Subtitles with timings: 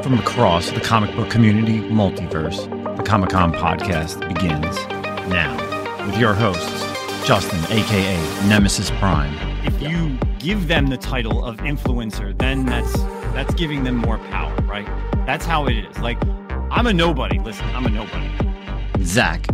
[0.00, 4.76] From across the comic book community multiverse, the Comic Com podcast begins
[5.28, 5.54] now
[6.06, 6.82] with your hosts,
[7.26, 8.16] Justin, aka
[8.48, 9.34] Nemesis Prime.
[9.64, 12.92] if you give them the title of influencer, then that's
[13.32, 14.86] that's giving them more power, right?
[15.26, 15.98] That's how it is.
[15.98, 16.18] Like
[16.70, 17.38] I'm a nobody.
[17.38, 18.30] Listen, I'm a nobody.
[19.04, 19.46] Zach,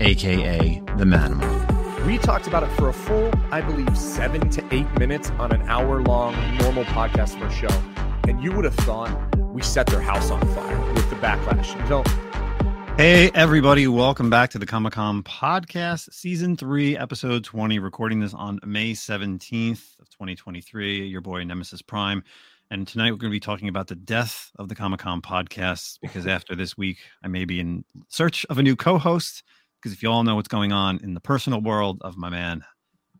[0.00, 2.06] aka The Manimal.
[2.06, 5.62] We talked about it for a full, I believe, seven to eight minutes on an
[5.68, 7.74] hour long normal podcast for a show.
[8.28, 9.10] And you would have thought
[9.54, 11.88] we set their house on fire with the backlash.
[11.88, 12.02] Know,
[12.96, 17.78] Hey, everybody, welcome back to the Comic Com podcast, season three, episode 20.
[17.78, 21.06] Recording this on May 17th of 2023.
[21.06, 22.24] Your boy Nemesis Prime.
[22.72, 25.98] And tonight we're going to be talking about the death of the Comic Com podcast
[26.02, 29.44] because after this week, I may be in search of a new co host.
[29.80, 32.64] Because if you all know what's going on in the personal world of my man,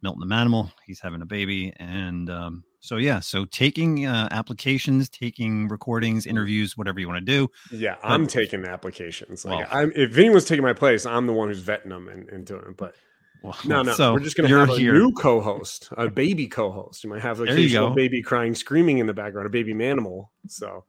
[0.03, 1.73] Milton the Manimal, he's having a baby.
[1.77, 7.33] And um, so, yeah, so taking uh, applications, taking recordings, interviews, whatever you want to
[7.33, 7.51] do.
[7.71, 9.47] yeah, I'm taking applications.
[9.47, 12.29] Like, Well- I'm, if anyone's taking my place, I'm the one who's vetting them and,
[12.29, 12.77] and doing it.
[12.77, 12.95] But
[13.43, 14.93] Well, no, no, so we're just going to you're have a here.
[14.93, 17.03] new co host, a baby co host.
[17.05, 20.29] You might have you occasional baby crying, screaming in the background, a baby manimal.
[20.49, 20.85] So,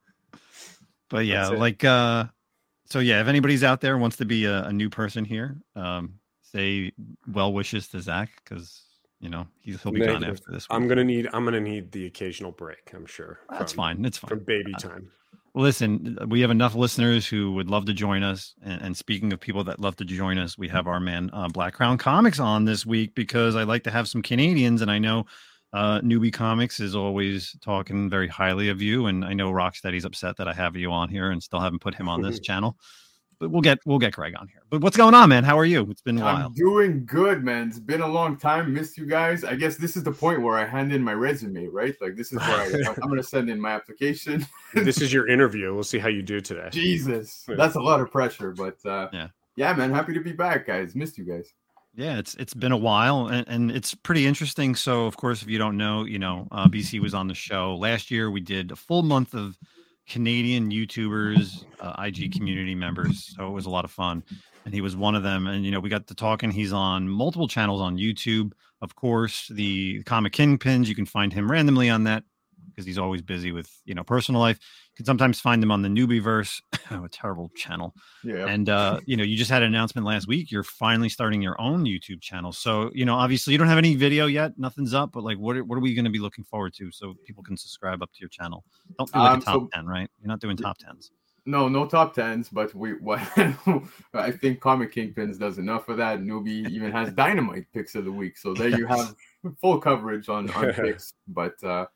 [1.08, 2.24] but yeah like uh
[2.90, 6.14] so yeah if anybody's out there wants to be a, a new person here um
[6.42, 6.92] say
[7.32, 8.82] well wishes to zach because
[9.20, 12.06] you know he's he'll be gone after this I'm to need, I'm to need the
[12.06, 13.40] occasional break, I'm sure.
[13.50, 15.10] that's from- fine it's fine From baby Uh, time.
[15.54, 19.40] listen we have enough listeners who would love to join us and, and speaking of
[19.40, 22.84] people that love to join us we have our man uh, BlakkCrown comics on this
[22.84, 25.24] week because i like to have some canadians and i know
[25.72, 30.36] uh, newbie comics is always talking very highly of you and i know rocksteady's upset
[30.36, 32.76] that i have you on here and still haven't put him on this channel
[33.38, 35.64] but we'll get we'll get greg on here but what's going on man how are
[35.64, 37.68] you it's been a while I'm doing good, man.
[37.68, 38.72] It's been a long time.
[38.72, 39.44] Missed you guys.
[39.44, 41.94] I guess this is the point where I hand in my resume, right?
[42.00, 42.66] Like this is where I,
[43.02, 44.46] I'm going to send in my application.
[44.74, 45.74] this is your interview.
[45.74, 46.68] We'll see how you do today.
[46.70, 49.28] Jesus, that's a lot of pressure, but uh, Yeah.
[49.56, 49.92] yeah, man.
[49.92, 50.94] Happy to be back, guys.
[50.94, 51.52] Missed you guys.
[51.94, 54.74] Yeah, it's it's been a while, and, and it's pretty interesting.
[54.74, 57.74] So, of course, if you don't know, you know, uh, BC was on the show
[57.76, 58.30] last year.
[58.30, 59.56] We did a full month of
[60.08, 64.22] Canadian YouTubers, uh, IG community members, so it was a lot of fun.
[64.64, 65.46] And he was one of them.
[65.46, 66.50] And you know, we got to talking.
[66.50, 68.52] He's on multiple channels on YouTube,
[68.82, 69.48] of course.
[69.48, 72.24] The Comic Kingpins, you can find him randomly on that
[72.70, 74.58] because he's always busy with you know personal life.
[74.96, 78.46] Can sometimes find them on the Newbieverse, a terrible channel Yeah.
[78.46, 81.60] and uh you know you just had an announcement last week you're finally starting your
[81.60, 85.12] own youtube channel so you know obviously you don't have any video yet nothing's up
[85.12, 87.42] but like what are, what are we going to be looking forward to so people
[87.42, 88.64] can subscribe up to your channel
[88.98, 91.10] don't do like Um, a top so- 10 right you're not doing top 10s
[91.48, 93.20] no, no top tens, but we what
[94.14, 96.18] I think Comic Kingpins does enough of that.
[96.18, 99.14] Newbie even has Dynamite picks of the week, so there you have
[99.60, 101.14] full coverage on on picks.
[101.28, 101.86] But uh,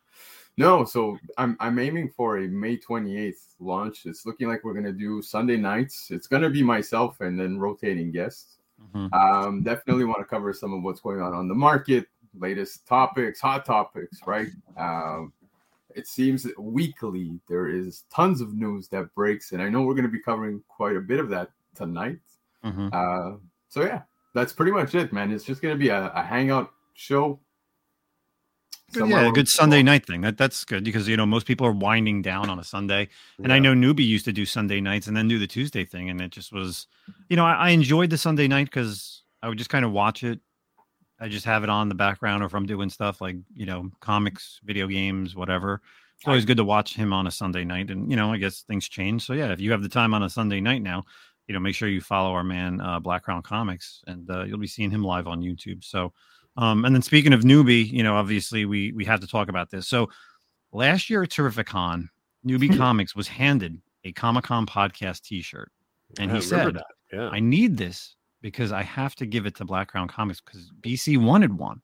[0.60, 4.04] no, so I'm I'm aiming for a May 28th launch.
[4.06, 6.10] It's looking like we're gonna do Sunday nights.
[6.10, 8.58] It's gonna be myself and then rotating guests.
[8.94, 9.12] Mhm.
[9.12, 12.06] Um, definitely want to cover some of what's going on on the market,
[12.38, 14.48] latest topics, hot topics, right?
[14.76, 15.32] Um,
[15.94, 19.94] it seems that weekly there is tons of news that breaks, and I know we're
[19.94, 22.20] going to be covering quite a bit of that tonight.
[22.64, 22.90] Mhm.
[22.92, 23.38] Uh,
[23.68, 24.02] so yeah,
[24.34, 25.30] that's pretty much it, man.
[25.32, 27.40] It's just going to be a, a hangout show.
[28.92, 30.20] Good, somewhere yeah a good sunday night thing.
[30.22, 33.08] That that's good because you know most people are winding down on a sunday.
[33.42, 36.10] And i know newbie used to do sunday nights and then do the tuesday thing
[36.10, 36.86] and it just was
[37.28, 40.24] you know i, I enjoyed the sunday night because i would just kind of watch
[40.24, 40.40] it.
[41.20, 43.90] I just have it on the background or if i'm doing stuff like you know
[44.00, 45.80] comics video games whatever.
[46.16, 48.62] It's always good to watch him on a sunday night and you know i guess
[48.62, 49.24] things change.
[49.24, 51.04] So yeah if you have the time on a sunday night now
[51.46, 54.66] you know make sure you follow our man uh, BlakkCrown comics and uh, you'll be
[54.66, 55.84] seeing him live on youtube.
[55.84, 56.12] So
[56.60, 59.70] um, and then speaking of newbie, you know, obviously we we had to talk about
[59.70, 59.88] this.
[59.88, 60.10] So
[60.72, 62.08] last year at Terrificon,
[62.46, 65.72] Newbie Comics was handed a Comic Com podcast T-shirt,
[66.18, 66.78] and Yeah, he said.
[67.12, 67.30] Yeah.
[67.30, 71.56] "I need this because I have to give it to BlakkCrown Comics because BC wanted
[71.56, 71.80] one."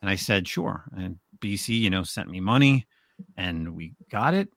[0.00, 2.86] And I said, "Sure." And BC, you know, sent me money,
[3.36, 4.48] and we got it.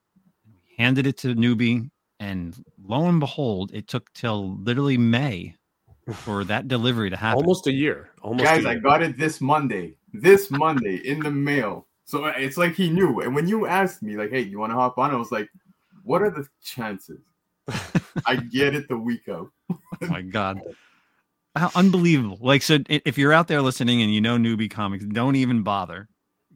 [0.78, 5.56] Handed it to Newbie, and lo and behold, it took till literally May
[6.12, 7.42] for that delivery to happen.
[7.42, 8.10] Almost a year.
[8.22, 8.82] Almost Guys, a I year.
[8.82, 9.96] got it this Monday.
[10.14, 11.88] This Monday in the mail.
[12.06, 13.22] So uh, it's like he knew.
[13.22, 15.12] And when you asked me, like, hey, you want to hop on?
[15.12, 15.50] I was like,
[16.04, 17.22] what are the chances?
[18.26, 19.50] I get it the week of.
[19.70, 20.60] oh my god
[21.56, 25.36] how unbelievable like so if you're out there listening and you know newbie comics don't
[25.36, 26.10] even bother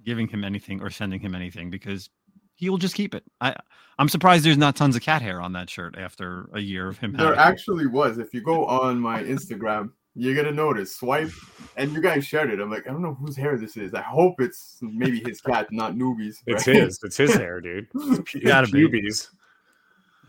[0.04, 2.10] giving him anything or sending him anything because
[2.58, 3.56] he'll just keep it i
[3.98, 6.98] i'm surprised there's not tons of cat hair on that shirt after a year of
[7.00, 7.42] him There having it.
[7.42, 8.18] actually was.
[8.20, 11.32] If you go on my Instagram, you're gonna notice swipe,
[11.78, 12.60] and you guys shared it.
[12.60, 13.94] I'm like, I don't know whose hair this is.
[13.94, 16.38] I hope it's maybe his cat, not newbies.
[16.48, 17.00] It's his.
[17.04, 17.88] It's his hair, dude.
[17.96, 18.86] It's pu- Gotta be.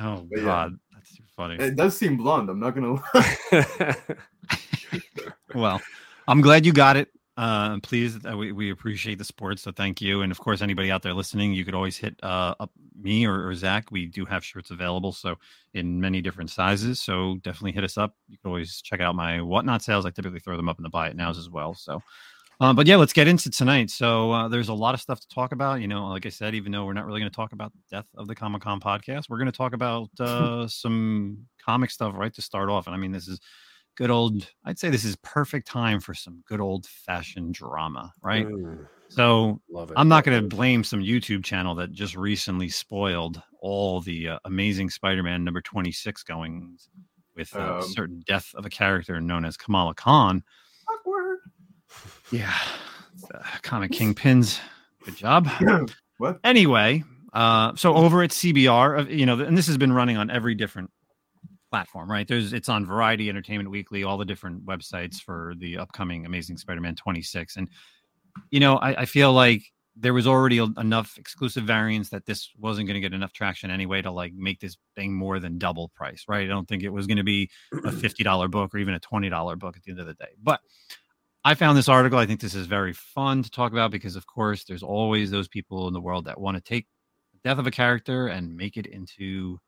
[0.01, 0.45] Oh But yeah.
[0.45, 1.57] God, that's too funny.
[1.57, 2.49] It does seem blonde.
[2.51, 3.97] I'm not gonna lie.
[5.55, 5.81] well,
[6.27, 7.09] I'm glad you got it.
[7.39, 7.83] Uh, I'm.
[8.29, 10.23] Uh, we, we appreciate the support, so thank you.
[10.23, 13.47] And of course, anybody out there listening, you could always hit uh, up me or,
[13.47, 13.93] or Zach.
[13.93, 15.37] We do have shirts available, so
[15.73, 17.01] in many different sizes.
[17.01, 18.17] So definitely hit us up.
[18.29, 20.05] You can always check out my whatnot sales.
[20.05, 21.75] I typically throw them up in the buy it nows as well.
[21.75, 22.03] So,
[22.59, 23.91] um, but yeah, let's get into tonight.
[23.91, 25.81] So uh, there's a lot of stuff to talk about.
[25.81, 27.99] You know, like I said, even though we're not really going to talk about the
[27.99, 32.15] death of the Comic Com podcast, we're going to talk about uh, some comic stuff
[32.17, 32.89] right to start off.
[32.89, 33.39] And I mean, this is
[33.99, 38.47] good old i'd say this is perfect time for some good old fashioned drama right?
[38.47, 39.61] Mm, so
[39.97, 44.39] i'm not going to blame some youtube channel that just recently spoiled all the uh,
[44.45, 46.89] amazing spider-man number 26 goings
[47.35, 50.45] with uh, Um, certain death of a character known as kamala khan.
[50.89, 51.39] Awkward.
[52.31, 52.55] yeah
[53.35, 54.61] uh, comic kingpins
[55.05, 55.49] good job.
[56.19, 56.39] What?
[56.45, 57.03] anyway
[57.33, 60.91] uh so over at cbr you know and this has been running on every different
[61.71, 62.27] platform right?
[62.27, 66.97] There's it's on variety entertainment weekly all the different websites for the upcoming amazing spider-man
[66.97, 67.69] 26 and
[68.51, 69.63] you know i, I feel like
[70.01, 73.71] there was already a- enough exclusive variants that this wasn't going to get enough traction
[73.71, 76.45] anyway to like make this thing more than double price right?
[76.45, 79.59] I don't think it was going to be a $50 book or even a $20
[79.59, 80.31] book at the end of the day.
[80.43, 80.61] But
[81.45, 82.19] I found this article.
[82.19, 85.49] I think this is very fun to talk about because, of course, there's always those
[85.49, 86.87] people in the world that want to take
[87.33, 89.59] the death of a character and make it into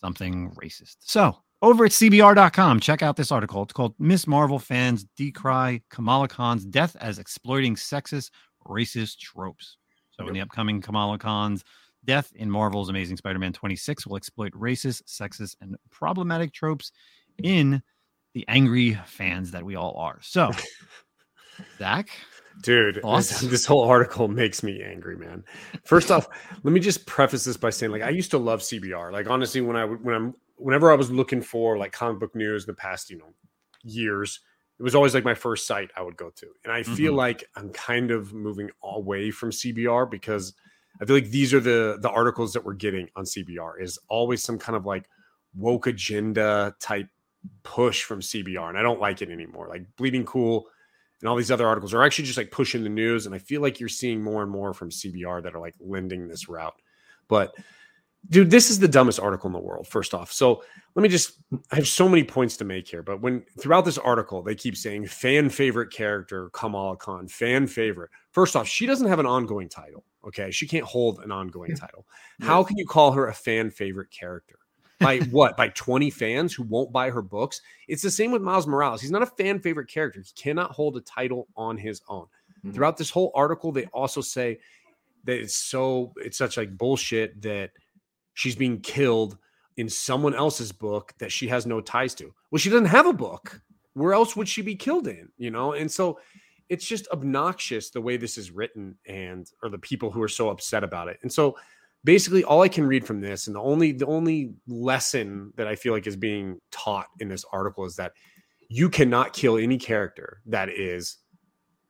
[0.00, 0.96] something racist.
[1.00, 3.62] So, over at CBR.com, check out this article.
[3.62, 8.30] It's called Miss Marvel Fans Decry Kamala Khan's Death as Exploiting Sexist
[8.66, 9.76] Racist Tropes.
[10.12, 11.64] So, in the upcoming Kamala Khan's
[12.04, 16.92] death in Marvel's Amazing Spider Man 26 will exploit racist, sexist, and problematic tropes
[17.42, 17.82] in
[18.34, 20.18] the angry fans that we all are.
[20.22, 20.50] So,
[21.78, 22.10] Zach,
[22.62, 25.44] Dude, this, this whole article makes me angry, man.
[25.84, 26.28] First off,
[26.62, 29.12] let me just preface this by saying, like, I used to love CBR.
[29.12, 32.64] Like, honestly, when I when I'm whenever I was looking for like comic book news
[32.64, 33.32] in the past, you know,
[33.82, 34.40] years,
[34.78, 36.46] it was always like my first site I would go to.
[36.64, 37.16] And I feel Mhm.
[37.16, 40.52] like I'm kind of moving away from CBR because
[41.00, 44.42] I feel like these are the the articles that we're getting on CBR is always
[44.42, 45.08] some kind of like
[45.54, 47.08] woke agenda type
[47.62, 49.68] push from CBR, and I don't like it anymore.
[49.68, 50.66] Like Bleeding Cool
[51.20, 53.60] and all these other articles are actually just like pushing the news, and I feel
[53.60, 56.74] like you're seeing more and more from CBR that are like lending this route.
[57.28, 57.54] But
[58.28, 59.86] dude, this is the dumbest article in the world.
[59.86, 60.62] First off, so
[60.94, 61.38] let me just
[61.70, 64.76] I have so many points to make here, but when throughout this article they keep
[64.76, 68.10] saying fan favorite character Kamala Khan, fan favorite.
[68.32, 70.04] First off, she doesn't have an ongoing title.
[70.26, 72.06] Okay, she can't hold an ongoing title.
[72.40, 74.58] How can you call her a fan favorite character?
[75.00, 75.56] By what?
[75.56, 77.62] By 20 fans who won't buy her books?
[77.88, 79.00] It's the same with Miles Morales.
[79.00, 80.20] He's not a fan favorite character.
[80.20, 82.26] He cannot hold a title on his own.
[82.64, 82.74] Mhm.
[82.74, 84.58] Throughout this whole article, they also say
[85.24, 87.70] that it's so it's such like bullshit that
[88.34, 89.38] she's being killed
[89.76, 92.34] in someone else's book that she has no ties to.
[92.50, 93.60] Well, she doesn't have a book.
[93.94, 95.30] Where else would she be killed in?
[95.38, 96.20] You know, and so
[96.68, 100.50] it's just obnoxious the way this is written and or the people who are so
[100.50, 101.18] upset about it.
[101.22, 101.56] And so
[102.04, 105.74] basically all I can read from this and the only the only lesson that I
[105.74, 108.12] feel like is being taught in this article is that
[108.68, 111.18] you cannot kill any character that is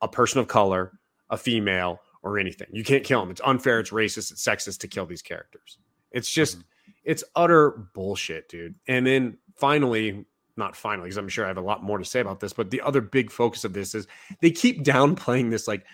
[0.01, 0.93] a person of color,
[1.29, 2.67] a female, or anything.
[2.71, 3.31] You can't kill them.
[3.31, 5.77] It's unfair, it's racist, it's sexist to kill these characters.
[6.11, 6.91] It's just mm-hmm.
[7.03, 8.75] it's utter bullshit, dude.
[8.87, 10.25] And then finally,
[10.57, 12.71] not finally, because I'm sure I have a lot more to say about this, but
[12.71, 14.07] the other big focus of this is
[14.41, 15.85] they keep downplaying this like,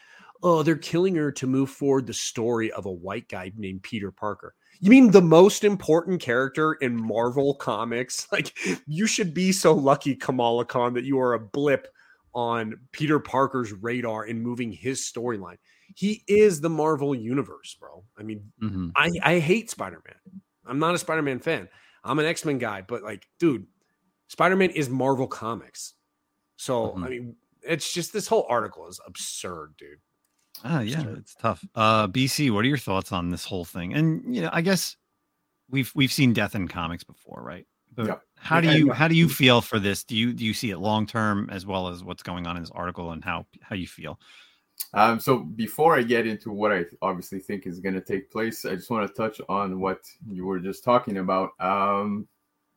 [0.44, 4.12] oh, they're killing her to move forward the story of a white guy named Peter
[4.12, 4.56] Parker.
[4.79, 8.27] You mean the most important character in Marvel comics?
[8.32, 11.88] Like, you should be so lucky, Kamala Khan, that you are a blip
[12.36, 15.58] on Peter Parker's radar in moving his storyline.
[15.96, 18.03] He is the Marvel universe, bro.
[18.17, 18.91] I mean, Mhm.
[18.96, 20.41] I, I hate Spider Man.
[20.65, 21.67] I'm not a Spider Man fan.
[22.03, 23.65] I'm an X Men guy, but like, dude,
[24.27, 25.94] Spider Man is Marvel Comics.
[26.58, 27.03] So, Mhm.
[27.06, 30.00] I mean, it's just this whole article is absurd, dude.
[30.63, 31.63] Ah, yeah, it's tough.
[31.75, 33.93] Uh, BC, what are your thoughts on this whole thing?
[33.93, 34.97] And you know, I guess
[35.69, 37.65] we've we've seen death in comics before, right?
[37.93, 38.21] But Yep.
[38.37, 40.03] how do you how do you feel for this?
[40.03, 42.63] Do you do you see it long term as well as what's going on in
[42.63, 44.19] this article and how how you feel?
[44.93, 48.63] Um, so before I get into what I obviously think is going to take place,
[48.63, 51.51] I just want to touch on what you were just talking about.
[51.59, 52.27] Um,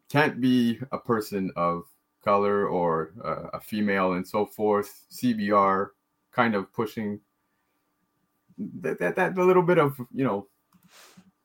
[0.08, 1.84] can't be a person of
[2.24, 5.06] color or uh, a female and so forth.
[5.12, 5.88] CBR
[6.32, 7.20] kind of pushing
[8.80, 10.46] that, that that little bit of you know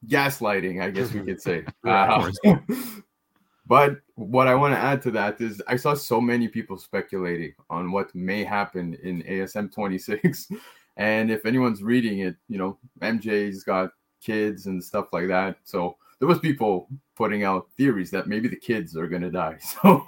[0.07, 1.65] gaslighting, I guess we could say.
[1.85, 2.31] Uh,
[3.67, 7.53] but what I want to add to that is I saw so many people speculating
[7.69, 10.49] on what may happen in ASM 26.
[10.97, 13.89] And if anyone's reading it, you know, MJ's got
[14.21, 15.57] kids and stuff like that.
[15.65, 19.57] So there was people putting out theories that maybe the kids are gonna die.
[19.59, 20.05] So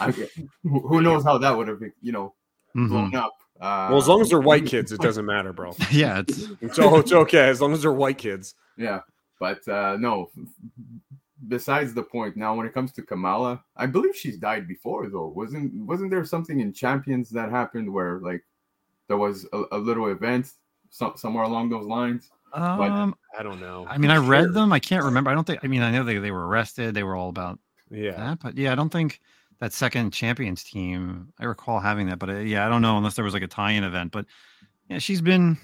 [0.00, 0.10] I,
[0.64, 2.34] who knows how that would have you know
[2.74, 2.88] Mhm.
[2.88, 3.32] blown up.
[3.60, 5.74] Uh, Well, as long as they're white kids, it doesn't matter, bro.
[5.90, 8.54] Yeah, it's It's, all, it's okay as long as they're white kids.
[8.76, 9.00] Yeah,
[9.40, 10.30] but uh, no.
[11.46, 15.26] Besides the point, now when it comes to Kamala, I believe she's died before though.
[15.28, 18.42] Wasn't wasn't there something in Champions that happened where like
[19.08, 20.52] there was a, a little event
[20.90, 22.30] so, somewhere along those lines?
[22.54, 23.14] um.
[23.38, 23.84] I don't know.
[23.90, 24.24] I mean, I Sure.
[24.24, 24.72] read them.
[24.72, 25.28] I can't remember.
[25.30, 25.60] I don't think.
[25.64, 26.94] I mean, I know they they were arrested.
[26.94, 27.58] They were all about
[27.90, 28.12] Yeah.
[28.12, 29.20] that, but yeah, I don't think
[29.60, 31.32] that second champions team.
[31.38, 33.48] I recall having that, but uh, yeah, I don't know unless there was like a
[33.48, 34.12] tie-in event.
[34.12, 34.26] But
[34.88, 35.56] yeah, she's been,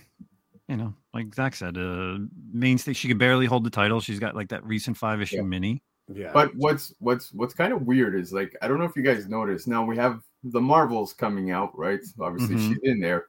[0.68, 2.18] you know, like Zach said, uh,
[2.52, 2.92] mainstay.
[2.92, 4.00] She could barely hold the title.
[4.00, 5.42] She's got like that recent five issue Yeah.
[5.42, 5.82] mini.
[6.12, 6.30] Yeah.
[6.32, 9.28] But what's what's what's kind of weird is like I don't know if you guys
[9.28, 9.68] noticed.
[9.68, 12.00] Now we have the Marvels coming out, right?
[12.20, 12.68] Obviously Mhm.
[12.68, 13.26] she's in there.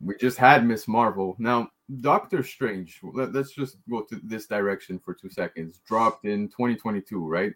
[0.00, 1.36] We just had Miss Marvel.
[1.38, 3.00] Now Doctor Strange.
[3.02, 5.80] Let, us just go to this direction for two seconds.
[5.86, 7.52] Dropped in 2022, right?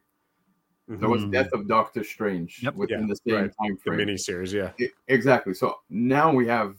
[0.99, 1.31] There was Mhm.
[1.33, 2.75] Death of Doctor Strange Yep.
[2.75, 3.53] within Yeah, the same right.
[3.63, 3.97] time the frame.
[3.99, 4.73] mini series, yeah.
[4.81, 5.55] E- exactly.
[5.55, 6.77] So now we have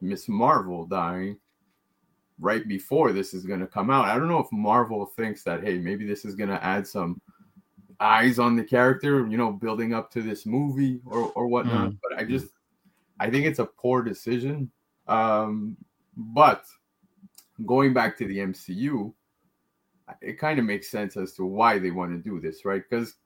[0.00, 1.38] Miss Marvel dying
[2.38, 4.06] right before this is going to come out.
[4.06, 7.20] I don't know if Marvel thinks that hey, maybe this is going to add some
[8.00, 11.92] eyes on the character, you know, building up to this movie or or whatnot.
[12.02, 12.48] But I just
[13.20, 14.70] I think it's a poor decision.
[15.08, 15.76] Um,
[16.16, 16.64] but
[17.66, 19.12] going back to the MCU,
[20.22, 22.82] it kind of makes sense as to why they want to do this, right?
[22.88, 23.16] Because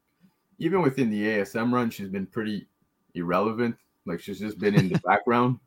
[0.61, 2.69] even within the ASM run, she's been pretty
[3.15, 3.75] irrelevant.
[4.07, 5.59] Like she's just been in the background.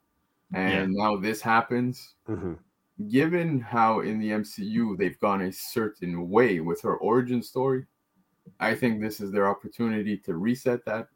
[0.54, 2.14] And now this happens.
[2.30, 2.58] Mhm.
[3.10, 7.86] Given how in the MCU they've gone a certain way with her origin story,
[8.60, 11.08] I think this is their opportunity to reset that.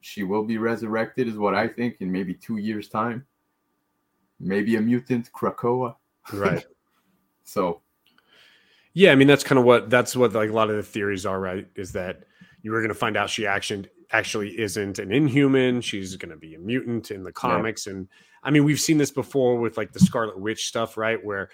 [0.00, 3.26] She will be resurrected, is what I think, in maybe two years' time.
[4.38, 5.96] Maybe a mutant Krakoa.
[6.32, 6.64] Right.
[7.44, 7.80] So
[8.92, 11.24] Yeah, I mean that's kind of what that's what like a lot of the theories
[11.24, 11.66] are, right?
[11.76, 12.24] Is that
[12.68, 15.80] you were going to find out she actually actually isn't an inhuman.
[15.80, 18.08] She's going to be a mutant in the comics, and
[18.42, 21.18] I mean we've seen this before with like the Scarlet Witch stuff, right?
[21.24, 21.48] Where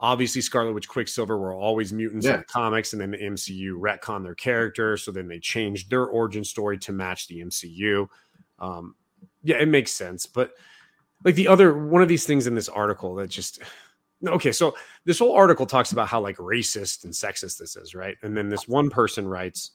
[0.00, 4.22] obviously Scarlet Witch, Quicksilver were always mutants in the comics, and then the MCU retcon
[4.22, 8.08] their character, so then they changed their origin story to match the MCU.
[8.58, 8.94] Um,
[9.42, 10.52] yeah, it makes sense, but
[11.22, 13.60] like the other one of these things in this article that just
[14.26, 18.16] okay, so this whole article talks about how like racist and sexist this is, right?
[18.22, 19.72] And then this one person writes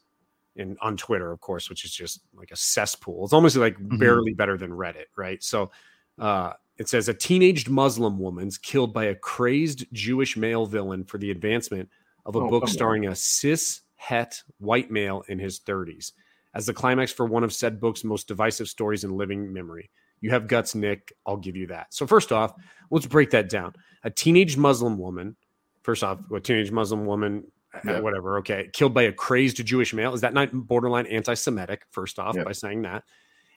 [0.55, 3.23] in on Twitter, of course, which is just like a cesspool.
[3.23, 3.99] It's almost like Mhm.
[3.99, 5.41] barely better than Reddit, right?
[5.43, 5.71] So
[6.19, 11.17] uh it says a teenaged Muslim woman's killed by a crazed Jewish male villain for
[11.19, 11.89] the advancement
[12.25, 16.13] of a Oh, book starring a cis het white male in his 30s
[16.55, 19.89] as the climax for one of said book's most divisive stories in living memory.
[20.21, 21.13] You have guts, Nick.
[21.25, 21.93] I'll give you that.
[21.93, 22.53] So first off,
[22.89, 23.73] let's break that down.
[24.03, 25.35] A teenage Muslim woman,
[25.83, 30.13] first off, a teenage Muslim woman, uh, whatever, okay, killed by a crazed Jewish male.
[30.13, 31.83] Is that not borderline anti-Semitic?
[31.91, 33.03] First off, by saying that,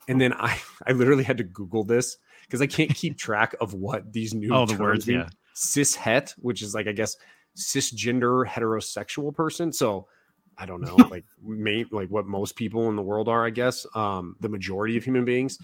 [0.08, 3.74] and then I, I literally had to Google this because I can't keep track of
[3.74, 5.20] what these new Oh, the terms words, mean.
[5.20, 5.28] yeah.
[5.54, 7.16] Cis het, which is like I guess
[7.56, 9.72] cisgender heterosexual person.
[9.72, 10.08] So
[10.58, 13.86] I don't know, like may, like what most people in the world are, I guess,
[13.94, 15.58] um, the majority of human beings,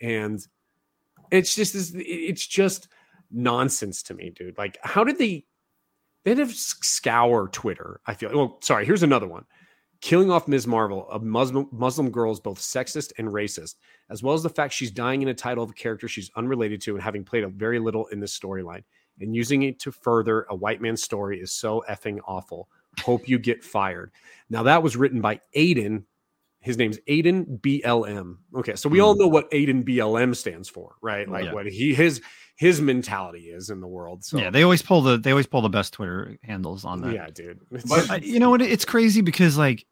[0.00, 0.44] and
[1.30, 2.88] it's just this, it's just
[3.30, 4.58] nonsense to me, dude.
[4.58, 5.44] Like, how did they?
[6.24, 8.00] They had scour Twitter.
[8.06, 8.30] I feel.
[8.34, 8.86] Well, sorry.
[8.86, 9.44] Here's another one.
[10.00, 10.66] Killing off Ms.
[10.66, 13.76] Marvel, a Muslim Muslim girl, is both sexist and racist,
[14.10, 16.80] as well as the fact she's dying in a title of a character she's unrelated
[16.82, 18.82] to and having played a very little in this storyline.
[19.20, 22.68] And using it to further a white man's story is so effing awful.
[23.00, 24.10] Hope you get fired.
[24.50, 26.04] Now that was written by Aiden.
[26.62, 28.36] His name's Aiden BLM.
[28.56, 29.20] Okay, so we all hmm.
[29.20, 31.28] know what Aiden BLM stands for, right?
[31.28, 31.52] Like Yeah.
[31.52, 32.22] what he his
[32.56, 34.24] his mentality is in the world.
[34.24, 37.14] So yeah, they always pull the they always pull the best Twitter handles on that.
[37.14, 37.60] yeah, dude.
[37.70, 38.62] But- I, you know what?
[38.62, 39.84] It's crazy because like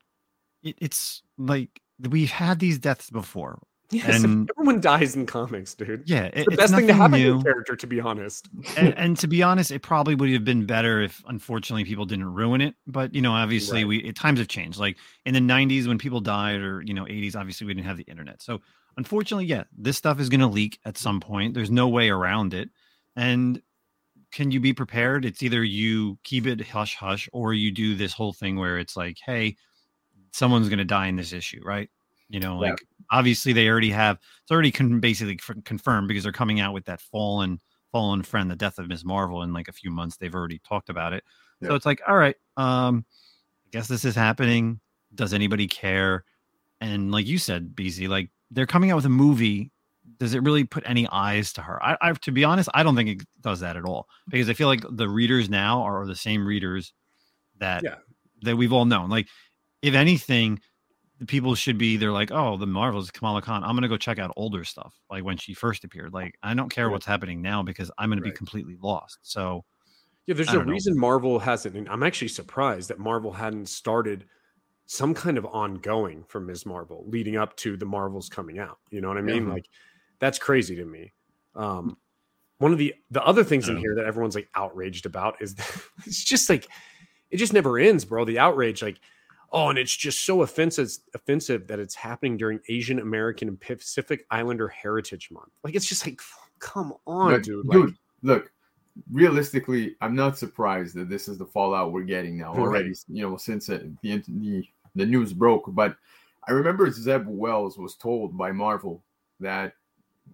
[0.63, 3.61] it, it's like we've had these deaths before.
[3.91, 6.03] Yes, and- everyone dies in comics, dude.
[6.09, 7.35] Yeah, it, It's the best thing to happen new.
[7.35, 8.49] to a character, to be honest.
[8.77, 12.33] and, and to be honest, it probably would have been better if, unfortunately, people didn't
[12.33, 12.75] ruin it.
[12.87, 14.05] But you know, obviously, Right.
[14.05, 14.79] we times have changed.
[14.79, 17.97] Like in the '90s, when people died, or you know, '80s, obviously, we didn't have
[17.97, 18.43] the internet.
[18.43, 18.61] So,
[18.97, 21.55] unfortunately, yeah, this stuff is going to leak at some point.
[21.55, 22.71] There's no way around it.
[23.17, 23.61] And
[24.33, 25.25] can you be prepared?
[25.25, 28.97] It's either you keep it hush hush, or you do this whole thing where it's
[28.97, 29.57] like, hey,
[30.33, 31.91] someone's going to die in this issue, right?
[32.31, 32.71] You know, Yeah.
[32.71, 36.85] like obviously they already have it's already con- basically confirmed because they're coming out with
[36.87, 37.61] that fallen
[37.93, 40.17] fallen friend, the death of Miss Marvel in like a few months.
[40.17, 41.25] They've already talked about it.
[41.63, 43.05] So it's like, all right, um,
[43.67, 44.81] I guess this is happening.
[45.15, 46.25] Does anybody care?
[46.81, 49.73] And like you said, BZ, like they're coming out with a movie.
[50.19, 51.83] Does it really put any eyes to her?
[51.85, 54.55] I, I to be honest, I don't think it does that at all because I
[54.55, 56.93] feel like the readers now are the same readers
[57.59, 57.97] that Yeah.
[58.43, 59.11] that we've all known.
[59.11, 59.27] Like,
[59.83, 60.61] if anything,
[61.27, 63.63] people should be they're like, oh, the Marvels, Kamala Khan.
[63.63, 66.13] I'm gonna go check out older stuff, like when she first appeared.
[66.13, 66.93] Like, I don't care Right.
[66.93, 69.19] what's happening now because I'm gonna be completely lost.
[69.23, 69.65] So
[70.27, 70.61] Yeah, there's a know.
[70.61, 71.77] reason Marvel hasn't.
[71.77, 74.27] And I'm actually surprised that Marvel hadn't started
[74.87, 76.67] some kind of ongoing for Ms.
[76.67, 78.79] Marvel leading up to the Marvels coming out.
[78.91, 79.47] You know what I mean?
[79.47, 79.55] Yeah.
[79.55, 79.67] Like
[80.19, 81.13] that's crazy to me.
[81.55, 81.97] Um, mm.
[82.59, 83.83] one of the the other things in uh-huh.
[83.83, 85.55] here that everyone's like outraged about is
[86.07, 86.69] it's just like
[87.31, 88.25] it just never ends, bro.
[88.25, 88.99] The outrage, like,
[89.53, 94.27] oh, and it's just so offensive offensive that it's happening during Asian American and Pacific
[94.31, 95.51] Islander Heritage Month.
[95.65, 96.21] Like it's just like,
[96.59, 97.67] come on, Look, dude.
[97.67, 98.53] Like, look,
[99.11, 102.61] realistically, I'm not surprised that this is the fallout we're getting now Right.
[102.61, 102.95] already.
[103.09, 104.65] You know, since it, the, the
[104.97, 105.97] the news broke, but
[106.49, 109.03] I remember Zeb Wells was told by Marvel
[109.41, 109.75] that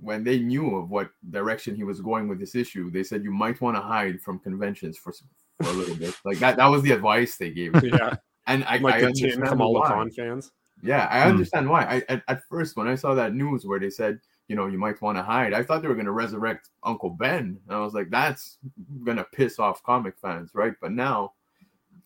[0.00, 3.30] when they knew of what direction he was going with this issue, they said you
[3.32, 6.14] might want to hide from conventions for, for a little bit.
[6.24, 7.74] Like that, that was the advice they gave.
[7.74, 7.84] him.
[7.92, 8.14] yeah,
[8.46, 9.88] And I, like I the understand Tim Kamala why.
[9.88, 10.52] Khan fans.
[10.82, 11.28] Yeah, I Hmm.
[11.28, 11.84] understand why.
[11.84, 14.78] I at, at first when I saw that news where they said, you know, you
[14.78, 17.80] might want to hide, I thought they were going to resurrect Uncle Ben, and I
[17.80, 18.58] was like, that's
[19.04, 20.74] going to piss off comic fans, right?
[20.80, 21.34] But now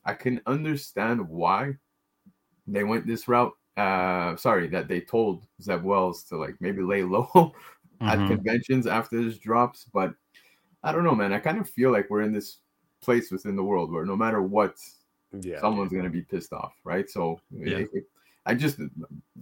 [0.05, 1.77] I can understand why
[2.67, 3.53] they went this route.
[3.77, 7.53] Uh, sorry that they told Zeb Wells to like maybe lay low
[8.07, 8.29] at mhm.
[8.29, 10.15] conventions after this drops, but
[10.83, 11.33] I don't know, man.
[11.33, 12.59] I kind of feel like we're in this
[13.03, 14.77] place within the world where no matter what
[15.41, 17.09] Yeah, someone's gonna be pissed off, right?
[17.09, 17.79] So Yeah.
[17.79, 18.05] it- it-
[18.47, 18.81] I just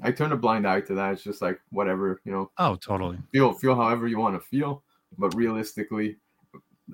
[0.03, 1.13] I turn a blind eye to that.
[1.13, 3.17] It's just like whatever, you know, oh, totally.
[3.33, 4.83] feel feel however you want to feel,
[5.17, 6.17] but realistically,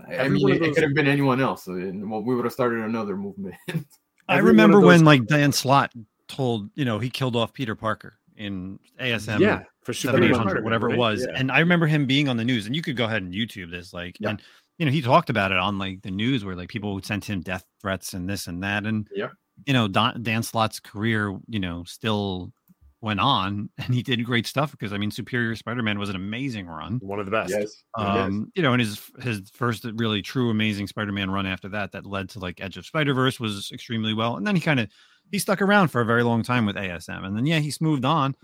[0.09, 2.53] I mean, one it, those- could have been anyone else, and well, we would have
[2.53, 3.55] started another movement.
[4.29, 5.93] I remember those- when like Dan Slott
[6.29, 9.41] told you know he killed off Peter Parker in ASM.
[9.41, 10.95] yeah, for seven eight Superman hundred, Spider-Man, whatever right?
[10.97, 11.27] it was.
[11.29, 11.37] Yeah.
[11.39, 13.71] And I remember him being on the news, and you could go ahead and YouTube
[13.71, 14.31] this, like, Yeah.
[14.31, 14.43] and
[14.79, 17.41] you know, he talked about it on like the news where like people sent him
[17.43, 19.29] death threats and this and that, and Yeah.
[19.67, 22.53] you know, Don, Dan Slott's career, you know, still
[23.01, 26.67] went on, and he did great stuff because I mean, Superior Spider-Man was an amazing
[26.67, 26.99] run.
[27.03, 27.51] one of the best.
[27.51, 31.93] yes, Um, you know, and his his first really true amazing Spider-Man run after that
[31.93, 34.37] that led to like Edge of Spider-Verse was extremely well.
[34.37, 34.89] And then he kind of
[35.31, 37.25] he stuck around for a very long time with ASM.
[37.25, 38.35] And then yeah, he's moved on,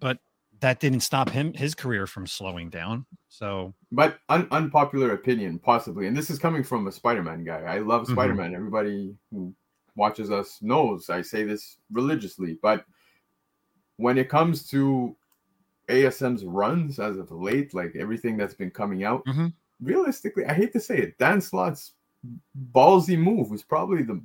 [0.00, 0.18] but
[0.60, 3.04] that didn't stop him his career from slowing down.
[3.28, 7.60] So but un- unpopular opinion, possibly, and this is coming from a Spider-Man guy.
[7.62, 8.12] I love Mhm.
[8.12, 8.54] Spider-Man.
[8.54, 9.54] Everybody who
[9.96, 12.84] watches us knows I say this religiously, but
[13.96, 15.16] when it comes to
[15.88, 19.52] ASM's runs as of late, like everything that's been coming out, Mhm.
[19.80, 21.94] realistically, I hate to say it, Dan Slott's
[22.72, 24.20] ballsy move was probably the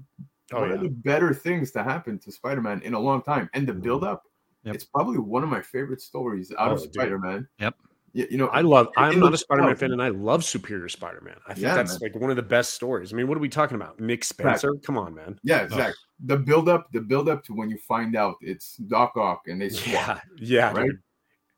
[0.54, 0.76] Oh, one yeah.
[0.76, 3.50] of the better things to happen to Spider-Man in a long time.
[3.54, 4.26] And the build-up,
[4.64, 4.76] Yep.
[4.76, 6.82] it's probably one of my favorite stories out Oh, of.
[6.82, 7.48] Spider-Man.
[7.60, 7.76] Yep.
[8.14, 8.88] You, you know, I love.
[8.88, 11.38] it- I'm it not a Spider-Man fan, and I love Superior Spider-Man.
[11.48, 12.12] I think Yeah, that's man.
[12.12, 13.12] like one of the best stories.
[13.14, 14.00] I mean, what are we talking about?
[14.00, 14.74] Nick Spencer?
[14.84, 15.40] Come on, man.
[15.44, 15.94] Yeah, exactly.
[16.26, 19.62] The build up, the build up to when you find out it's Doc Ock and
[19.62, 19.86] they swap.
[19.88, 20.86] Yeah, yeah, Right?
[20.88, 21.00] dude.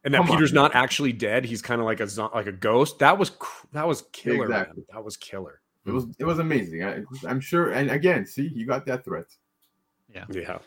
[0.05, 0.63] And that Come Peter's man.
[0.63, 1.43] not actually dead.
[1.45, 2.99] He's kind of like a like a ghost.
[2.99, 3.31] That was
[3.71, 4.47] that was killer.
[4.49, 4.59] man.
[4.61, 4.83] Exactly.
[4.93, 5.61] That was killer.
[5.85, 6.83] It was it was amazing.
[6.83, 7.71] I, I'm sure.
[7.71, 9.25] And again, see, you got that threat.
[10.13, 10.25] Yeah.
[10.29, 10.59] Yeah.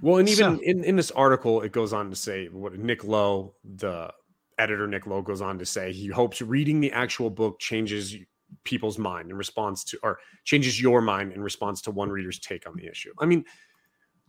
[0.00, 3.04] Well, and even So- in, in this article, it goes on to say what Nick
[3.04, 4.12] Lowe, the
[4.58, 8.16] editor Nick Lowe, goes on to say he hopes reading the actual book changes
[8.64, 12.66] people's mind in response to, or changes your mind in response to one reader's take
[12.68, 13.12] on the issue.
[13.18, 13.44] I mean,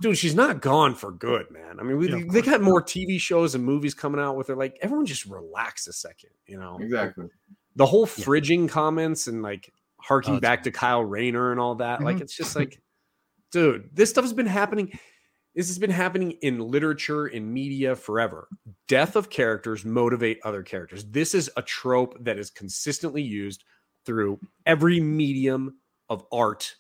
[0.02, 1.80] dude, she's not gone for good, man.
[1.80, 4.56] I mean, we, Yeah, they got more TV shows and movies coming out with her.
[4.56, 6.78] Like, everyone just relax a second, you know?
[6.82, 7.28] Exactly.
[7.76, 11.76] The whole fridging comments and like harking Oh, it's- back to Kyle Rayner and all
[11.76, 12.02] that.
[12.02, 12.22] Like, Mhm.
[12.22, 12.82] it's just like,
[13.52, 14.98] dude, this stuff has been happening.
[15.56, 18.48] This has been happening in literature, in media forever.
[18.88, 21.06] Death of characters motivate other characters.
[21.06, 23.64] This is a trope that is consistently used
[24.06, 25.78] through every medium
[26.10, 26.76] of art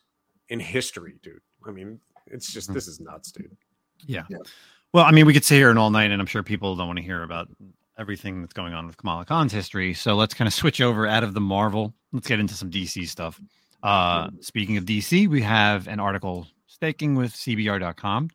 [0.49, 1.39] in history, dude.
[1.67, 2.73] I mean, it's just Mhm.
[2.73, 3.55] this is nuts, dude.
[4.05, 4.23] yeah.
[4.29, 4.37] Yeah.
[4.91, 6.87] Well, I mean, we could sit here and all night, and I'm sure people don't
[6.87, 7.47] want to hear about
[7.97, 9.93] everything that's going on with Kamala Khan's history.
[9.93, 11.93] So let's kind of switch over out of the Marvel.
[12.11, 13.39] Let's get into some DC stuff.
[13.83, 18.29] Uh, speaking of DC, we have an article staking with CBR.com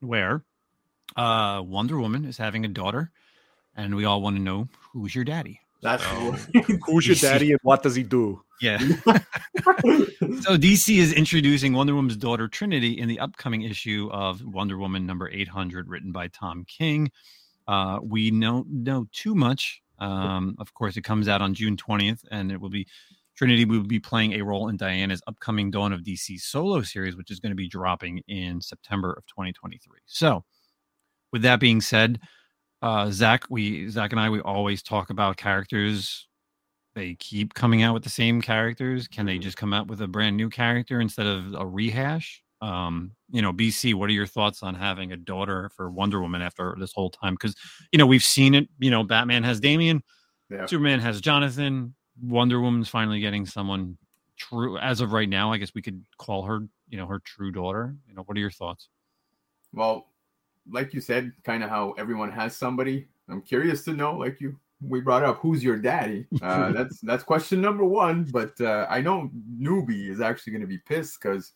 [0.00, 0.44] where
[1.16, 3.10] uh, Wonder Woman is having a daughter,
[3.76, 5.60] and we all want to know who's your daddy.
[5.80, 6.32] That's So-
[6.86, 8.42] Who's your daddy and what does he do?
[8.60, 8.78] Yeah.
[9.58, 15.06] so DC is introducing Wonder Woman's daughter Trinity in the upcoming issue of Wonder Woman
[15.06, 17.12] number 800, written by Tom King.
[17.68, 19.80] Uh, we don't know too much.
[20.00, 22.86] Um, of course, it comes out on June 20th, and it will be
[23.38, 27.30] Trinity will be playing a role in Diana's upcoming Dawn of DC solo series, which
[27.30, 30.00] is going to be dropping in September of 2023.
[30.06, 30.44] So,
[31.32, 32.18] with that being said,
[32.82, 36.28] uh, Zach, we Zach and I, we always talk about characters
[36.98, 39.06] they keep coming out with the same characters?
[39.06, 42.42] Can they just come out with a brand new character instead of a rehash?
[42.60, 46.42] Um, you know, BC, what are your thoughts on having a daughter for Wonder Woman
[46.42, 47.34] after this whole time?
[47.34, 47.54] Because
[47.92, 48.68] you know we've seen it.
[48.80, 50.02] You know, Batman has Damian,
[50.50, 50.66] Yeah.
[50.66, 53.96] Superman has Jonathan, Wonder Woman's finally getting someone
[54.36, 54.78] true.
[54.78, 57.94] As of right now, I guess we could call her, you know, her true daughter.
[58.08, 58.88] You know, what are your thoughts?
[59.72, 60.08] Well,
[60.70, 63.08] like you said, kind of how everyone has somebody.
[63.28, 66.26] I'm curious to know, like you we brought up, who's your daddy?
[66.40, 68.24] Uh, that's that's question number one.
[68.24, 71.52] But uh, I know newbie is actually going to be pissed because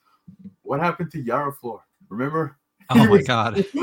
[0.62, 1.84] what happened to Yara Flor?
[2.08, 2.58] Remember?
[2.90, 3.58] Oh my was- god.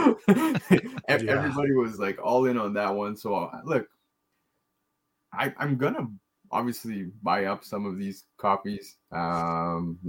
[1.07, 1.31] Ev- Yeah.
[1.31, 3.15] Everybody was like all in on that one.
[3.17, 3.87] So uh, look,
[5.33, 6.07] I, I'm gonna
[6.51, 8.97] obviously buy up some of these copies.
[9.11, 9.99] Um,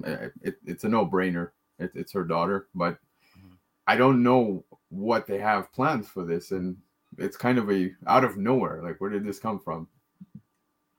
[0.43, 1.51] it, it's a no-brainer.
[1.79, 2.99] It, it's her daughter, but
[3.39, 3.57] Mhm.
[3.87, 6.77] I don't know what they have plans for this, and
[7.19, 8.83] it's kind of a out of nowhere.
[8.83, 9.89] Like, where did this come from?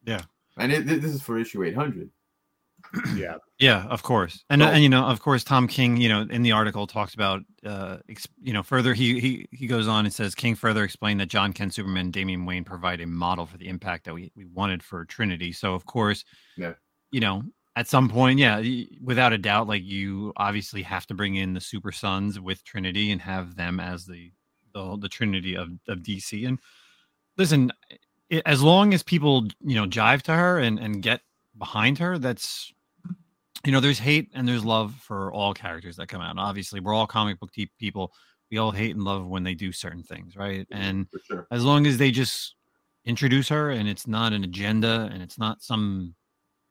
[0.05, 0.23] Yeah.
[0.57, 2.09] and it, this is for issue 800.
[3.15, 3.35] Yeah.
[3.59, 6.51] Yeah, of course, and and you know, of course, Tom King, you know, in the
[6.51, 10.33] article talks about, uh, ex- you know, further he he he goes on and says
[10.33, 13.67] King further explained that Jon Kent, Superman, and Damian Wayne provide a model for the
[13.67, 15.51] impact that we we wanted for Trinity.
[15.51, 16.25] So of course,
[16.57, 16.73] Yeah.
[17.11, 17.43] you know,
[17.75, 18.61] at some point, yeah,
[18.99, 23.11] without a doubt, like you obviously have to bring in the Super Sons with Trinity
[23.11, 24.31] and have them as the
[24.73, 26.47] the, the Trinity of of DC.
[26.47, 26.57] And
[27.37, 27.71] listen,
[28.45, 31.21] as long as people you know jive to her and and get
[31.57, 32.71] behind her, that's
[33.65, 36.37] you know, there's hate and there's love for all characters that come out.
[36.37, 38.11] Obviously, we're all comic book deep people.
[38.49, 40.67] We all hate and love when they do certain things, right?
[40.69, 41.47] Mm-hmm, and sure.
[41.51, 42.55] as long as they just
[43.05, 46.13] introduce her and it's not an agenda and it's not some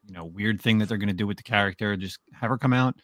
[0.06, 2.58] you know weird thing that they're going to do with the character, just have her
[2.58, 2.96] come out,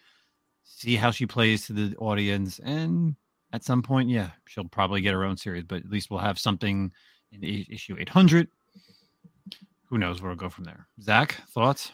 [0.63, 3.15] see how she plays to the audience, and
[3.53, 5.63] at some point, yeah, she'll probably get her own series.
[5.63, 6.91] But at least we'll have something
[7.31, 8.47] in issue 800.
[9.89, 10.87] Who knows where we'll go from there?
[11.01, 11.91] Zach, thoughts?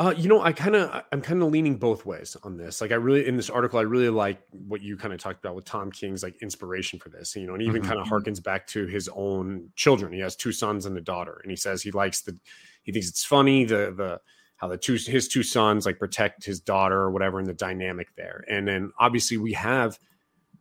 [0.00, 2.80] Uh, you know, I kind of, I'm kind of leaning both ways on this.
[2.80, 5.56] Like, I really, in this article, I really like what you kind of talked about
[5.56, 7.34] with Tom King's like inspiration for this.
[7.34, 7.86] You know, and even Mhm.
[7.86, 10.12] kind of harkens back to his own children.
[10.12, 12.38] He has two sons and a daughter, and he says he likes the,
[12.84, 14.20] he thinks it's funny the the
[14.56, 18.14] how the two his two sons like protect his daughter or whatever, and the dynamic
[18.14, 18.44] there.
[18.48, 19.98] And then obviously we have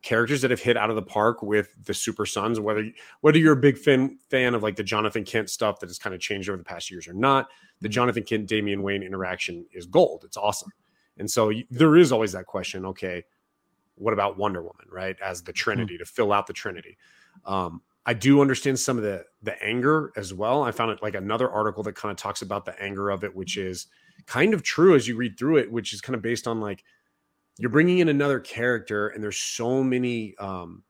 [0.01, 2.60] characters that have hit out of the park with the Super Sons.
[2.60, 2.89] Whether
[3.21, 6.13] whether you're a big fan fan of like the Jonathan Kent stuff that has kind
[6.13, 7.49] of changed over the past years or not,
[7.81, 10.23] the Jonathan Kent Damian Wayne interaction is gold.
[10.25, 10.71] It's awesome,
[11.17, 12.86] and so there is always that question.
[12.86, 13.23] Okay,
[13.95, 15.15] what about Wonder Woman, right?
[15.21, 16.97] As the Trinity to fill out the Trinity.
[17.45, 20.63] Um, I do understand some of the the anger as well.
[20.63, 23.36] I found it like another article that kind of talks about the anger of it,
[23.36, 23.88] which is
[24.25, 26.83] kind of true as you read through it, which is kind of based on like
[27.58, 30.84] you're bringing in another character, and there's so many um,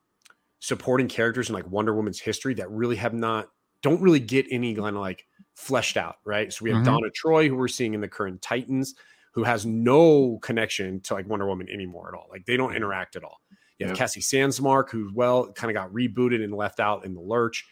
[0.60, 3.50] supporting characters in like Wonder Woman's history that really have not
[3.84, 5.26] don't really get any kind of like
[5.56, 6.52] fleshed out, right?
[6.52, 6.86] So we have Mhm.
[6.86, 8.96] Donna Troy, who we're seeing in the current Titans,
[9.34, 12.28] who has no connection to like Wonder Woman anymore at all.
[12.30, 13.40] Like they don't interact at all.
[13.78, 14.00] You have Yeah.
[14.00, 17.66] Cassie Sandsmark, who well kind of got rebooted and left out in the lurch.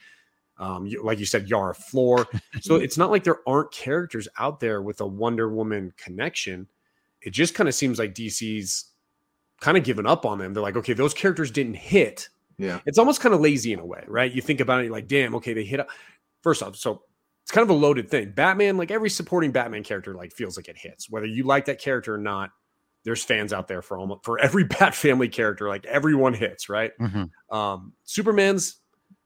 [0.57, 2.27] Um, you, like you said, Yara Flor.
[2.61, 6.67] So it's not like there aren't characters out there with a Wonder Woman connection.
[7.25, 8.85] It just kind of seems like DC's
[9.61, 10.53] kind of given up on them.
[10.53, 12.29] They're like, okay, those characters didn't hit.
[12.57, 12.79] Yeah.
[12.85, 14.31] It's almost kind of lazy in a way, right?
[14.31, 15.79] You think about it, you're like, damn, okay, they hit.
[15.79, 15.89] Up.
[16.43, 17.03] First off, so
[17.43, 18.31] it's kind of a loaded thing.
[18.31, 21.79] Batman, like every supporting Batman character, like feels like it hits, whether you like that
[21.79, 22.51] character or not.
[23.03, 26.91] There's fans out there for almost for every Bat family character, like everyone hits, right?
[26.99, 27.29] Mhm.
[27.51, 28.77] Um, Superman's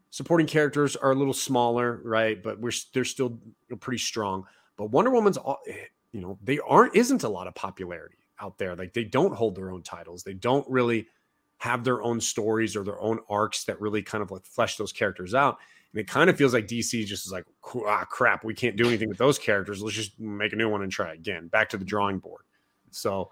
[0.09, 2.41] supporting characters are a little smaller, right?
[2.41, 3.39] But we're they're still
[3.79, 4.45] pretty strong.
[4.75, 5.73] But Wonder Woman's, all- eh,
[6.11, 8.75] you know, they aren't isn't a lot of popularity out there.
[8.75, 10.23] Like they don't hold their own titles.
[10.23, 11.07] They don't really
[11.57, 14.93] have their own stories or their own arcs that really kind of like flesh those
[14.93, 15.57] characters out.
[15.91, 17.45] And it kind of feels like DC just is like,
[17.85, 19.81] ah, crap, we can't do anything with those characters.
[19.81, 21.47] Let's just make a new one and try again.
[21.47, 22.43] Back to the drawing board.
[22.91, 23.31] So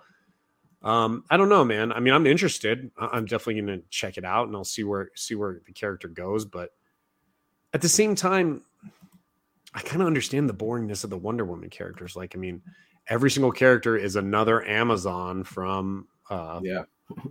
[0.82, 1.92] um, I don't know, man.
[1.92, 2.92] I mean, I'm interested.
[2.98, 6.08] I'm definitely going to check it out and I'll see where see where the character
[6.08, 6.46] goes.
[6.46, 6.72] But
[7.74, 8.64] at the same time,
[9.74, 12.16] I kind of understand the boringness of the Wonder Woman characters.
[12.16, 12.62] Like, I mean,
[13.08, 16.84] every single character is another Amazon from uh, Yeah.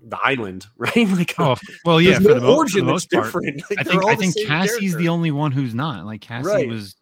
[0.04, 0.94] the island, right?
[1.08, 3.24] Like, Oh, well, yeah, for no the, mo- for origin the that's most part.
[3.26, 3.62] different.
[3.70, 4.98] Like, I think all I the think Cassie's character.
[4.98, 6.04] the only one who's not.
[6.06, 6.68] Like Cassie Right.
[6.68, 6.94] was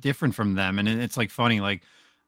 [0.00, 1.60] different from them, and it's like funny.
[1.60, 1.82] Like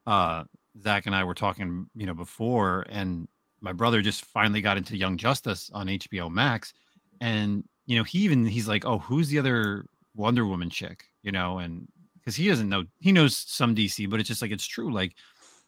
[0.07, 0.43] uh,
[0.81, 3.27] Zach and I were talking, you know, before, and
[3.61, 6.73] my brother just finally got into Young Justice on HBO Max,
[7.19, 11.31] and you know, he even he's like, "Oh, who's the other Wonder Woman chick?" You
[11.31, 11.87] know, and
[12.21, 14.93] because he doesn't know, he knows some DC, but it's just like it's true.
[14.93, 15.15] Like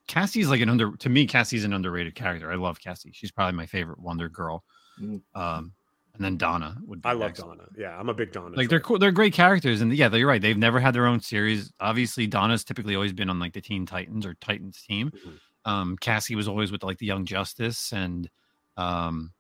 [0.07, 1.25] Cassie's like an under to me.
[1.27, 2.51] Cassie's an underrated character.
[2.51, 3.11] I love Cassie.
[3.13, 4.63] She's probably my favorite Wonder Girl.
[4.99, 5.21] Mhm.
[5.33, 5.73] Um,
[6.15, 7.01] and then Donna would.
[7.01, 7.39] Be I love next.
[7.39, 7.63] Donna.
[7.75, 8.55] Yeah, I'm a big Donna.
[8.55, 8.99] Like they're cool.
[8.99, 10.41] They're great characters, and yeah, you're right.
[10.41, 11.73] They've never had their own series.
[11.79, 15.09] Obviously, Donna's typically always been on like the Teen Titans or Titans team.
[15.11, 15.39] Mhm.
[15.65, 18.29] Um, Cassie was always with like the Young Justice, and
[18.77, 19.31] Um,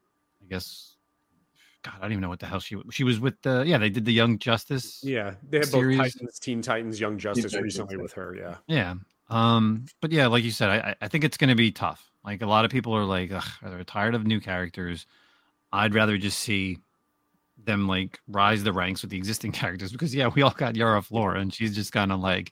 [0.43, 0.92] I guess.
[1.83, 3.89] God, I don't even know what the hell she she was with the yeah they
[3.89, 7.63] did the Young Justice Yeah, they had Series- both Titans, Teen Titans, Young Justice Titans,
[7.63, 8.35] recently with her.
[8.35, 8.95] Yeah, Yeah.
[9.29, 12.09] Um, but yeah, like you said, I I- think it's gonna be tough.
[12.25, 15.05] Like a lot of people are like, Ugh, they're tired of new characters.
[15.71, 16.79] I'd rather just see
[17.65, 21.01] them like rise the ranks with the existing characters because yeah, we all got Yara
[21.01, 22.51] Flor and she's just kind of like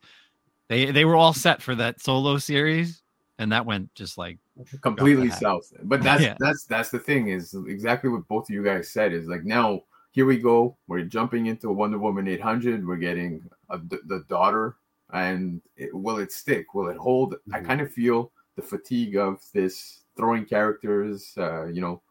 [0.69, 3.01] they they were all set for that solo series
[3.37, 4.37] and that went just like
[4.81, 5.71] completely south.
[5.83, 6.35] But that's Yeah.
[6.39, 9.81] that's that's the thing is exactly what both of you guys said is like now
[10.11, 10.75] here we go.
[10.87, 12.85] We're jumping into Wonder Woman 800.
[12.85, 14.75] We're getting a, the, daughter,
[15.13, 16.73] and it, will it stick?
[16.73, 17.35] Will it hold?
[17.53, 17.65] I Mhm.
[17.65, 21.33] kind of feel the fatigue of this throwing characters.
[21.37, 22.01] Uh, you know,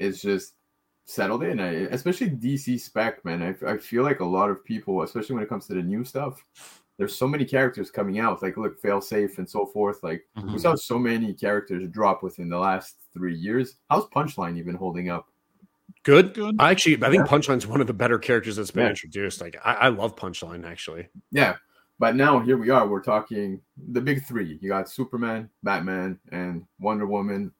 [0.00, 0.54] is just
[1.04, 1.60] settled in.
[1.60, 3.42] I, especially DC spec, man.
[3.64, 6.04] I, I feel like a lot of people, especially when it comes to the new
[6.04, 6.44] stuff.
[6.98, 10.02] There's so many characters coming out, like look, fail safe and so forth.
[10.02, 10.60] Like we Mhm.
[10.60, 13.76] saw so many characters drop within the last three years.
[13.90, 15.26] How's Punchline even holding up?
[16.04, 16.34] good.
[16.34, 16.56] Good.
[16.58, 17.30] I actually, I think Yeah.
[17.32, 18.90] Punchline's one of the better characters that's been Yeah.
[18.90, 19.40] introduced.
[19.40, 21.08] Like, I, I love Punchline actually.
[21.30, 21.56] Yeah,
[22.00, 22.88] but now here we are.
[22.88, 24.58] We're talking the big three.
[24.60, 27.52] You got Superman, Batman, and Wonder Woman.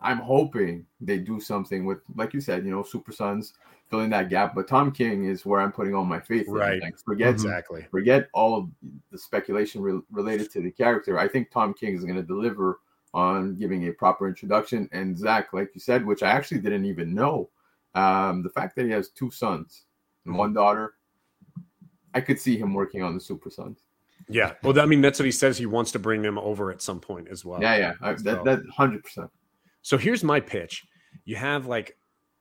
[0.00, 3.54] I'm hoping they do something with, like you said, you know, Super Sons
[3.90, 4.54] filling that gap.
[4.54, 6.46] But Tom King is where I'm putting all my faith.
[6.48, 6.52] in.
[6.54, 6.80] Right.
[6.82, 7.86] Like, forget Exactly.
[7.90, 8.68] forget all of
[9.12, 11.18] the speculation re- related to the character.
[11.18, 12.80] I think Tom King is going to deliver
[13.14, 14.88] on giving a proper introduction.
[14.92, 17.48] And Zach, like you said, which I actually didn't even know,
[17.94, 19.84] um, the fact that he has two sons
[20.26, 20.94] and one daughter,
[22.14, 23.84] I could see him working on the Super Sons.
[24.28, 24.54] Yeah.
[24.62, 25.56] Well, I mean, that's what he says.
[25.56, 27.60] He wants to bring them over at some point as well.
[27.62, 29.30] yeah, yeah, I, So- that that hundred percent.
[29.82, 30.84] So here's my pitch.
[31.24, 31.96] You have like,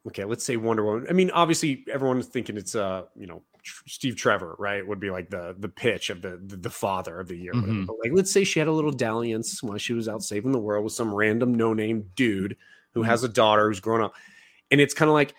[0.07, 1.05] okay, let's say Wonder Woman.
[1.09, 3.43] I mean, obviously everyone's thinking it's uh, you know,
[3.87, 4.85] Steve Trevor, right?
[4.85, 7.53] Would be like the the pitch of the the, the father of the year.
[7.53, 7.85] Mhm.
[7.87, 10.59] But like, let's say she had a little dalliance while she was out saving the
[10.59, 12.57] world with some random no name dude
[12.93, 14.13] who has a daughter who's grown up,
[14.71, 15.33] and it's kind of like.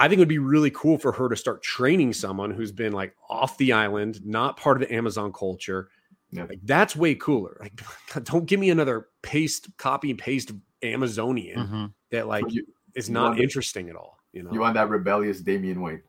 [0.00, 2.92] I think it would be really cool for her to start training someone who's been
[2.92, 5.88] like off the island, not part of the Amazon culture.
[6.30, 6.44] Yeah.
[6.44, 7.56] Like that's way cooler.
[7.58, 7.80] Like,
[8.22, 10.52] don't give me another paste, copy and paste
[10.84, 11.92] Amazonian Mhm.
[12.12, 12.44] that like
[12.94, 14.18] is not interesting at all.
[14.32, 16.02] You know, you want that rebellious Damian Wayne?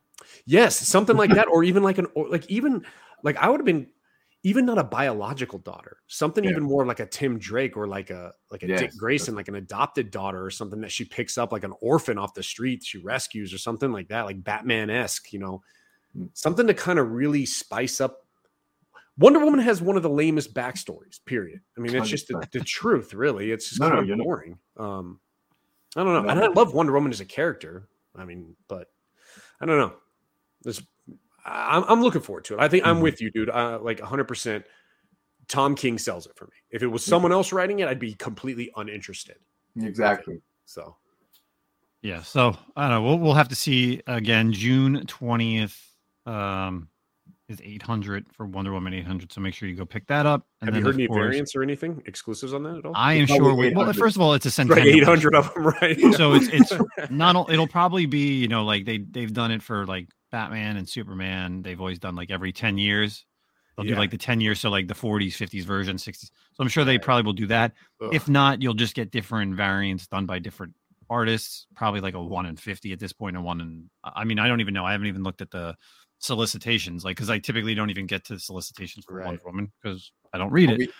[0.46, 2.84] yes, something like that, or even like an, or like even
[3.22, 3.86] like I would have been
[4.42, 6.50] even not a biological daughter, something Yeah.
[6.50, 9.56] even more like a Tim Drake or like a like a Dick Grayson, like an
[9.56, 12.98] adopted daughter or something that she picks up like an orphan off the street, she
[12.98, 15.62] rescues or something like that, like Batman esque, you know,
[16.16, 16.28] Mm.
[16.34, 18.26] something to kind of really spice up.
[19.18, 21.24] Wonder Woman has one of the lamest backstories.
[21.24, 21.60] Period.
[21.76, 23.52] I mean, it's just the, the truth, really.
[23.52, 24.58] It's just No, kind no, of you're not- boring.
[24.76, 25.20] Um,
[25.96, 26.28] I don't know, No.
[26.28, 27.88] and I love Wonder Woman as a character.
[28.16, 28.88] I mean, but
[29.60, 29.92] I don't know.
[30.62, 30.82] This,
[31.44, 32.60] I'm, I'm looking forward to it.
[32.60, 33.02] I think I'm Mhm.
[33.02, 33.50] with you, dude.
[33.50, 34.24] Uh, like 100.
[34.24, 34.64] percent
[35.48, 36.52] Tom King sells it for me.
[36.70, 39.36] If it was someone else writing it, I'd be completely uninterested.
[39.76, 40.40] Exactly.
[40.64, 40.96] So
[42.02, 43.02] Yeah, so I don't know.
[43.02, 44.52] We'll we'll have to see again.
[44.52, 45.76] June twentieth
[46.26, 46.88] um,
[47.50, 49.32] is eight hundred for Wonder Woman eight hundred.
[49.32, 50.46] So make sure you go pick that up.
[50.62, 52.92] have you then, heard any course, variants or anything exclusives on that at all?
[52.94, 53.54] I am sure.
[53.54, 54.96] We, well, first of all, it's a right, centennial.
[54.98, 55.98] 800 of them, right?
[56.14, 56.72] So it's it's
[57.10, 57.50] not.
[57.50, 61.62] It'll probably be you know like they they've done it for like Batman and Superman.
[61.62, 63.26] They've always done like every ten years.
[63.76, 63.94] They'll Yeah.
[63.94, 66.30] do like the ten years, so like the forties, fifties version, sixties.
[66.54, 67.02] So I'm sure they Right.
[67.02, 67.72] probably will do that.
[68.02, 68.10] Ugh.
[68.14, 70.74] If not, you'll just get different variants done by different
[71.08, 71.66] artists.
[71.74, 73.90] Probably like a one in fifty at this point, point, and one in.
[74.04, 74.84] I mean, I don't even know.
[74.84, 75.76] I haven't even looked at the
[76.20, 79.26] solicitations, like because I typically don't even get to solicitations for Right.
[79.26, 80.86] Wonder Woman because I don't read Well, it.
[80.88, 80.92] we-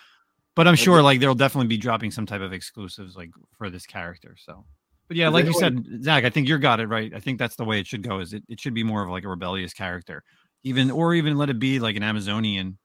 [0.57, 3.71] But I'm sure we- like they'll definitely be dropping some type of exclusives like for
[3.71, 4.37] this character.
[4.39, 4.65] So,
[5.09, 7.15] but yeah, like you anyone- said, Zach, I think you're got it right.
[7.15, 8.19] I think that's the way it should go.
[8.19, 8.43] Is it?
[8.49, 10.25] It should be more of like a rebellious character,
[10.65, 12.77] even or even let it be like an Amazonian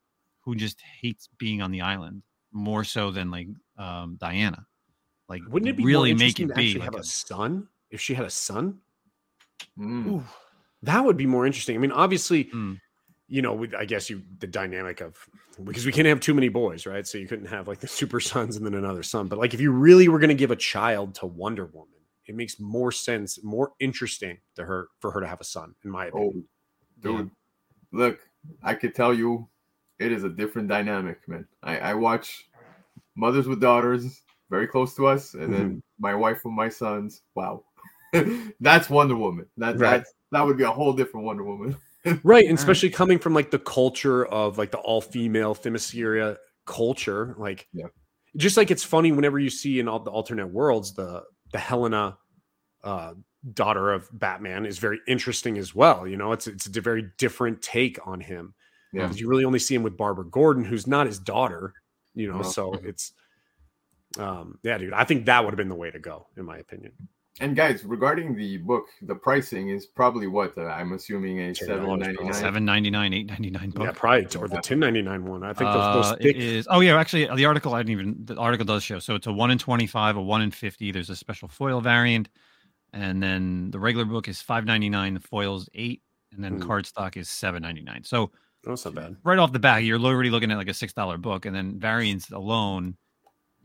[0.42, 2.22] who just hates being on the island
[2.52, 4.66] more so than like um Diana.
[5.28, 7.04] Like, Wouldn't it be really more make it to be actually like have a, a-
[7.04, 7.68] son?
[7.90, 8.80] If she had a son,
[9.80, 10.24] Mm.
[10.86, 11.76] That would be more interesting.
[11.76, 12.80] I mean, obviously, Mm.
[13.28, 15.18] you know, with, I guess you the dynamic of
[15.64, 17.08] because we can't have too many boys, right?
[17.08, 19.28] So you couldn't have like the super sons and then another son.
[19.28, 21.90] But like, if you really were going to give a child to Wonder Woman,
[22.28, 25.92] it makes more sense, more interesting to her for her to have a son, in
[25.92, 26.44] my opinion.
[26.46, 27.32] Oh, dude,
[27.92, 28.20] look,
[28.64, 29.48] I could tell you,
[30.00, 31.48] it is a different dynamic, man.
[31.64, 32.46] I, I watch
[33.16, 35.78] mothers with daughters very close to us, and then Mm-hmm.
[36.00, 37.22] my wife with my sons.
[37.36, 37.64] Wow,
[38.60, 39.46] that's Wonder Woman.
[39.58, 39.98] That Right.
[40.00, 41.76] that's, that would be a whole different Wonder Woman.
[42.24, 47.68] right and especially coming from like the culture of like the all-female themyscira culture like
[47.74, 47.88] Yeah.
[48.38, 52.18] just like it's funny whenever you see in all the alternate worlds the the helena
[52.84, 53.14] uh
[53.54, 57.62] daughter of batman is very interesting as well you know it's it's a very different
[57.64, 58.54] take on him
[58.94, 59.04] Yeah.
[59.04, 61.74] because you really only see him with barbara gordon who's not his daughter
[62.14, 62.44] you know No.
[62.44, 63.14] so it's
[64.18, 66.58] Um, yeah, dude, I think that would have been the way to go, in my
[66.58, 66.94] opinion.
[67.42, 71.56] And guys, regarding the book, the pricing is probably what uh, I'm assuming a $10
[71.58, 72.34] seven ninety nine.
[72.34, 73.84] Seven ninety nine, eight ninety nine book.
[73.84, 75.44] Yeah, probably or the 1099 one.
[75.44, 76.36] I think those, Uh, those it thick.
[76.38, 76.68] is.
[76.72, 78.16] Oh yeah, actually, the article I didn't even.
[78.24, 79.00] The article does show.
[79.00, 80.92] So it's a one in twenty five, a one in fifty.
[80.92, 82.30] There's a special foil variant,
[82.94, 85.14] and then the regular book is five ninety nine.
[85.16, 86.64] The foil's eight, and then Hmm.
[86.72, 88.06] cardstock is seven ninety nine.
[88.06, 88.32] So
[88.64, 89.18] that's not bad.
[89.26, 91.80] right off the bat, you're already looking at like a six dollar book, and then
[91.82, 92.96] variants alone.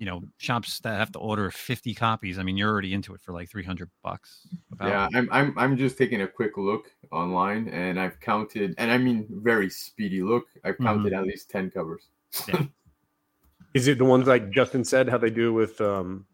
[0.01, 2.39] You know, shops that have to order fifty copies.
[2.39, 4.49] I mean, you're already into it for like three hundred bucks.
[4.73, 4.89] About.
[4.89, 8.97] Yeah, I'm, I'm I'm just taking a quick look online, and I've counted, and I
[8.99, 10.47] mean very speedy look.
[10.65, 10.85] I've Mm-hmm.
[10.87, 12.09] counted at least ten covers.
[13.75, 16.25] Is it the ones like Justin said, how they do with um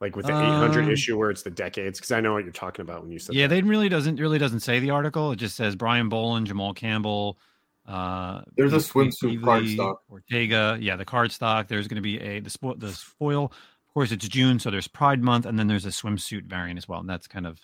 [0.00, 2.00] like with the 800 Um, issue where it's the decades?
[2.00, 3.54] Because I know what you're talking about when you said Yeah, that.
[3.54, 5.30] they really doesn't really doesn't say the article.
[5.30, 7.38] It just says Brian Bolland, Jamal Campbell.
[7.86, 9.96] Uh, There's a swimsuit Eve cardstock.
[10.10, 10.78] Ortega.
[10.80, 11.68] Yeah, the card stock.
[11.68, 13.46] There's going to be a the spo- the foil.
[13.46, 16.88] Of course, it's June, so there's Pride Month, and then there's a swimsuit variant as
[16.88, 17.60] well, and that's kind of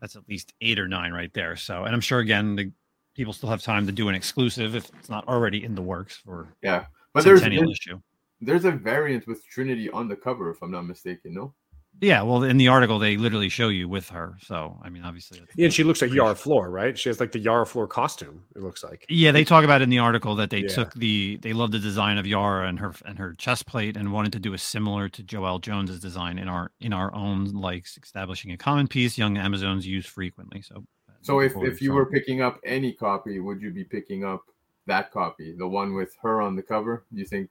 [0.00, 1.56] that's at least eight or nine right there.
[1.56, 2.72] So, and I'm sure again the
[3.14, 6.16] people still have time to do an exclusive if it's not already in the works
[6.16, 7.98] for Yeah, but there's there's, issue.
[8.40, 11.34] there's a variant with Trinity on the cover, if I'm not mistaken.
[11.34, 11.54] No,
[12.00, 14.36] Yeah, well, in the article they literally show you with her.
[14.40, 16.96] So, I mean, obviously, Yeah, and she looks like Yara Flor, right?
[16.96, 19.04] She has like the Yara Flor costume, it looks like.
[19.08, 20.68] Yeah, they talk about in the article that they Yeah.
[20.68, 24.12] took the they love the design of Yara and her and her chest plate and
[24.12, 27.98] wanted to do a similar to Joelle Jones's design in our in our own likes,
[28.02, 30.62] establishing a common piece young Amazons use frequently.
[30.62, 30.84] So,
[31.22, 34.42] so if if you from- were picking up any copy, would you be picking up
[34.86, 37.04] that copy, the one with her on the cover?
[37.12, 37.50] Do you think?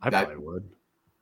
[0.00, 0.68] I That- probably would.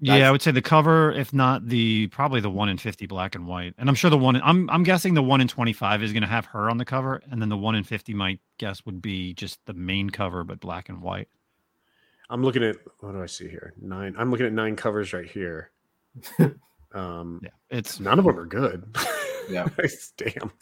[0.01, 3.35] Yeah, I would say the cover, if not the probably the one in fifty black
[3.35, 5.73] and white, and I'm sure the one in, I'm I'm guessing the one in twenty
[5.73, 8.15] five is going to have her on the cover, and then the one in fifty,
[8.15, 11.29] my guess would be just the main cover but black and white.
[12.31, 13.75] I'm looking at what do I see here?
[13.81, 14.15] Nine.
[14.17, 15.71] I'm looking at nine covers right here.
[16.95, 18.97] um Yeah, it's none of them are good.
[19.51, 19.67] Yeah.
[20.17, 20.53] Damn.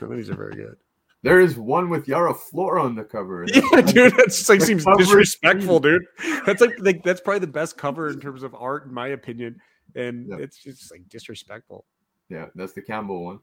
[0.00, 0.76] None of these are very good.
[1.22, 3.42] There is one with Yara Flora on the cover.
[3.42, 6.02] and Yeah, dude, that just like seems disrespectful, dude.
[6.46, 9.56] That's like, like that's probably the best cover in terms of art, in my opinion.
[9.96, 10.36] And Yeah.
[10.38, 11.84] it's just like disrespectful.
[12.28, 13.38] Yeah, that's the Campbell one.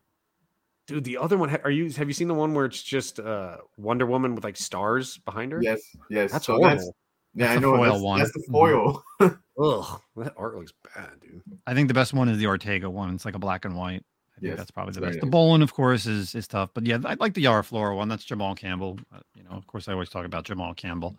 [0.88, 3.58] Dude, the other one, are you have you seen the one where it's just uh
[3.78, 5.62] Wonder Woman with like stars behind her?
[5.62, 6.32] Yes, yes.
[6.32, 6.76] That's so horrible.
[6.78, 6.92] that's
[7.34, 8.20] yeah, That's I know foil that's, one.
[8.20, 8.52] that's the Mhm.
[8.52, 9.04] foil.
[9.60, 11.42] Ugh, that art looks bad, dude.
[11.68, 13.14] I think the best one is the Ortega one.
[13.16, 14.04] It's like a black and white.
[14.38, 15.22] I think Yes, that's probably the very best.
[15.22, 15.32] The nice.
[15.32, 18.10] Bolland, of course, is is tough, but yeah, I like the Yara Flora one.
[18.10, 19.00] That's Jamal Campbell.
[19.14, 21.16] Uh, you know, of course, I always talk about Jamal Campbell,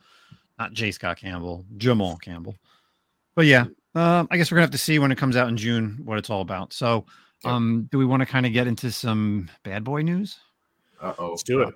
[0.58, 0.90] not J.
[0.90, 2.56] Scott Campbell, Jamal Campbell.
[3.34, 5.56] But yeah, um, I guess we're gonna have to see when it comes out in
[5.56, 6.72] June what it's all about.
[6.72, 7.06] So,
[7.44, 7.52] Yep.
[7.52, 10.38] um, do we want to kind of get into some bad boy news?
[11.00, 11.30] Uh oh.
[11.30, 11.74] Let's do it.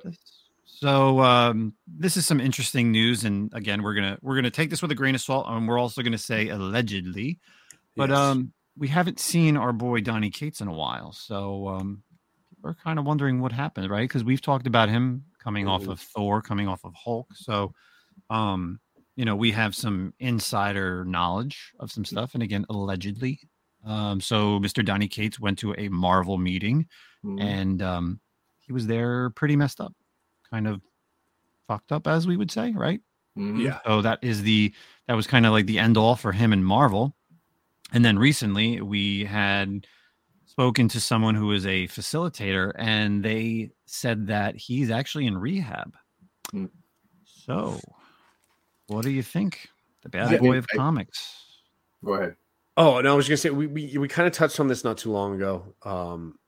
[0.65, 4.81] So um, this is some interesting news, and again, we're gonna we're gonna take this
[4.83, 7.39] with a grain of salt, and we're also gonna say allegedly,
[7.97, 8.19] but Yes.
[8.19, 12.03] um, we haven't seen our boy Donny Cates in a while, so um,
[12.63, 14.09] we're kind of wondering what happened, right?
[14.09, 15.93] Because we've talked about him coming off Mhm.
[15.93, 17.73] of Thor, coming off of Hulk, so
[18.31, 18.81] um,
[19.17, 23.41] you know, we have some insider knowledge of some stuff, and again, allegedly.
[23.85, 24.85] Um, so Mr.
[24.85, 26.87] Donny Cates went to a Marvel meeting
[27.25, 27.41] Mhm.
[27.43, 28.21] and um,
[28.61, 29.93] he was there pretty messed up,
[30.51, 30.81] kind of
[31.67, 33.01] fucked up, as we would say, right?
[33.39, 33.63] Mhm.
[33.63, 33.81] yeah.
[33.85, 34.73] So that is the
[35.07, 37.17] that was kind of like the end all for him and Marvel.
[37.93, 39.87] And then recently we had
[40.47, 45.95] spoken to someone who is a facilitator, and they said that he's actually in rehab.
[46.51, 46.67] Hmm.
[47.25, 47.81] So,
[48.87, 49.69] what do you think?
[50.03, 51.37] The bad I boy of I- comics.
[52.05, 52.37] Go ahead.
[52.77, 54.97] Oh, no I was gonna say we we, we kind of touched on this not
[54.97, 55.75] too long ago.
[55.83, 56.39] Um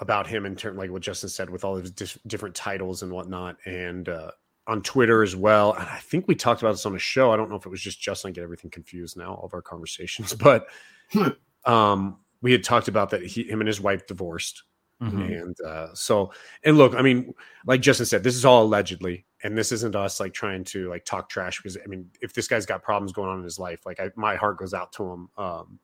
[0.00, 3.02] about him in terms like what Justin said with all of his dis- different titles
[3.02, 4.32] and whatnot, and uh,
[4.66, 5.72] on Twitter as well.
[5.74, 7.32] And I think we talked about this on a show.
[7.32, 8.30] I don't know if it was just Justin.
[8.30, 10.66] I get everything confused now, all of our conversations, but
[11.64, 14.62] um, we had talked about that he, him and his wife divorced,
[15.02, 15.42] Mhm.
[15.42, 17.34] and uh, so and look, I mean,
[17.66, 21.04] like Justin said, this is all allegedly, and this isn't us like trying to like
[21.04, 23.84] talk trash because I mean, if this guy's got problems going on in his life,
[23.84, 25.78] like I, my heart goes out to him um,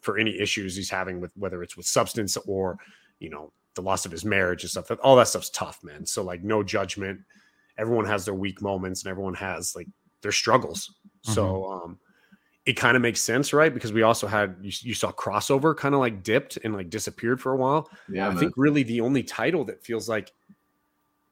[0.00, 2.78] for any issues he's having with whether it's with substance or
[3.20, 4.90] you know the loss of his marriage and stuff.
[5.02, 6.06] All that stuff's tough, man.
[6.06, 7.20] So like, no judgment.
[7.78, 9.88] Everyone has their weak moments, and everyone has like
[10.22, 10.94] their struggles.
[11.22, 11.98] So um,
[12.66, 13.72] it kind of makes sense, right?
[13.74, 17.40] Because we also had you, you saw crossover kind of like dipped and like disappeared
[17.40, 17.90] for a while.
[18.08, 18.38] Yeah, I man.
[18.38, 20.32] think really the only title that feels like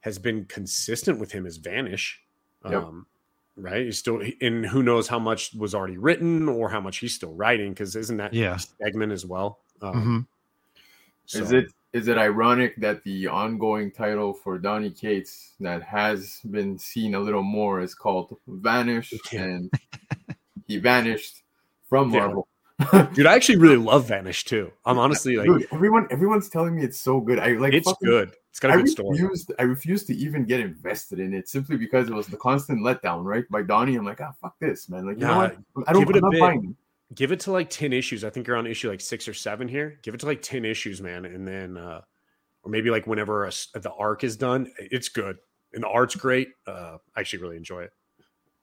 [0.00, 2.20] has been consistent with him is Vanish.
[2.68, 2.74] Yep.
[2.74, 3.06] Um,
[3.56, 3.84] right?
[3.84, 7.34] He's still, and who knows how much was already written or how much he's still
[7.34, 7.70] writing?
[7.70, 8.56] Because isn't that Yeah.
[8.56, 9.60] segment as well?
[9.80, 10.26] Um,
[11.32, 11.40] Mhm.
[11.40, 16.76] Is it is it ironic that the ongoing title for Donny Cates that has been
[16.78, 19.42] seen a little more is called Vanish Yeah.
[19.44, 19.70] and
[20.66, 21.42] he vanished
[21.88, 22.20] from Yeah.
[22.26, 22.48] Marvel.
[23.14, 24.72] Dude, I actually really love Vanish too.
[24.84, 27.38] I'm honestly like, Dude, everyone, everyone's telling me it's so good.
[27.38, 27.72] I like.
[27.72, 28.32] it's fucking- good.
[28.50, 29.10] It's got a I good story.
[29.20, 29.52] refused.
[29.58, 33.24] I refused to even get invested in it simply because it was the constant letdown,
[33.24, 33.44] right?
[33.50, 35.06] By Donny, I'm like, ah, fuck this, man.
[35.06, 35.88] Like, you Nah, know what?
[35.88, 36.02] I don't.
[36.06, 36.40] give it I'm a not bit.
[36.40, 36.76] buying.
[37.14, 38.24] Give it to like 10 issues.
[38.24, 39.98] I think you're on issue like six or seven here.
[40.02, 41.24] Give it to like 10 issues, man.
[41.24, 42.00] And then, uh,
[42.62, 45.36] or maybe like whenever a s the arc is done, it's good.
[45.72, 46.48] And the art's great.
[46.66, 47.92] Uh, I actually really enjoy it.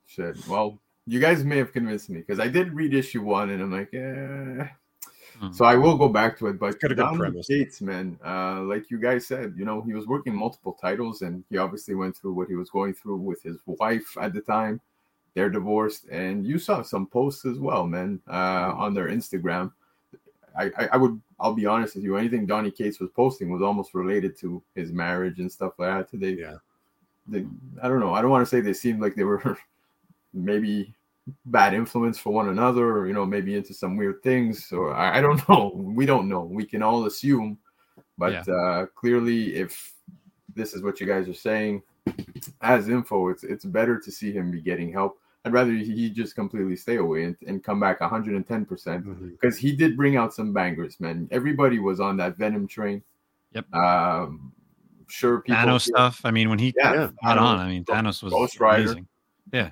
[0.07, 0.47] Shit.
[0.47, 3.71] Well, you guys may have convinced me because I did read issue one, and I'm
[3.71, 4.67] like, eh.
[5.39, 5.51] Hmm.
[5.51, 6.59] So I will go back to it.
[6.59, 7.47] But got a good Donny premise.
[7.47, 11.43] Cates, man, uh, like you guys said, you know, he was working multiple titles, and
[11.49, 14.81] he obviously went through what he was going through with his wife at the time.
[15.33, 19.71] They're divorced, and you saw some posts as well, man, uh, on their Instagram.
[20.57, 22.17] I, I, I would, I'll be honest with you.
[22.17, 26.09] Anything Donny Cates was posting was almost related to his marriage and stuff like that.
[26.11, 26.57] Today, Yeah.
[27.27, 27.45] they,
[27.81, 28.13] I don't know.
[28.13, 29.57] I don't want to say they seemed like they were
[30.33, 30.93] maybe
[31.45, 35.19] bad influence for one another, or you know, maybe into some weird things, or I,
[35.19, 35.71] I don't know.
[35.75, 36.41] We don't know.
[36.41, 37.57] We can all assume,
[38.17, 39.93] but uh, clearly, if
[40.53, 41.81] this is what you guys are saying
[42.59, 45.19] as info, it's it's better to see him be getting help.
[45.43, 49.31] I'd rather he he just completely stay away and, and come back 110 percent Mhm.
[49.31, 51.27] because he did bring out some bangers, man.
[51.31, 53.01] Everybody was on that Venom train.
[53.53, 53.73] Yep.
[53.73, 54.53] Um,
[55.07, 55.57] sure, people.
[55.59, 56.21] Thanos stuff.
[56.23, 56.97] I mean, when he Yeah, Yeah.
[57.23, 58.83] got Thanos, on, I mean, Thanos was Ghost Rider.
[58.83, 59.07] amazing.
[59.51, 59.71] Yeah,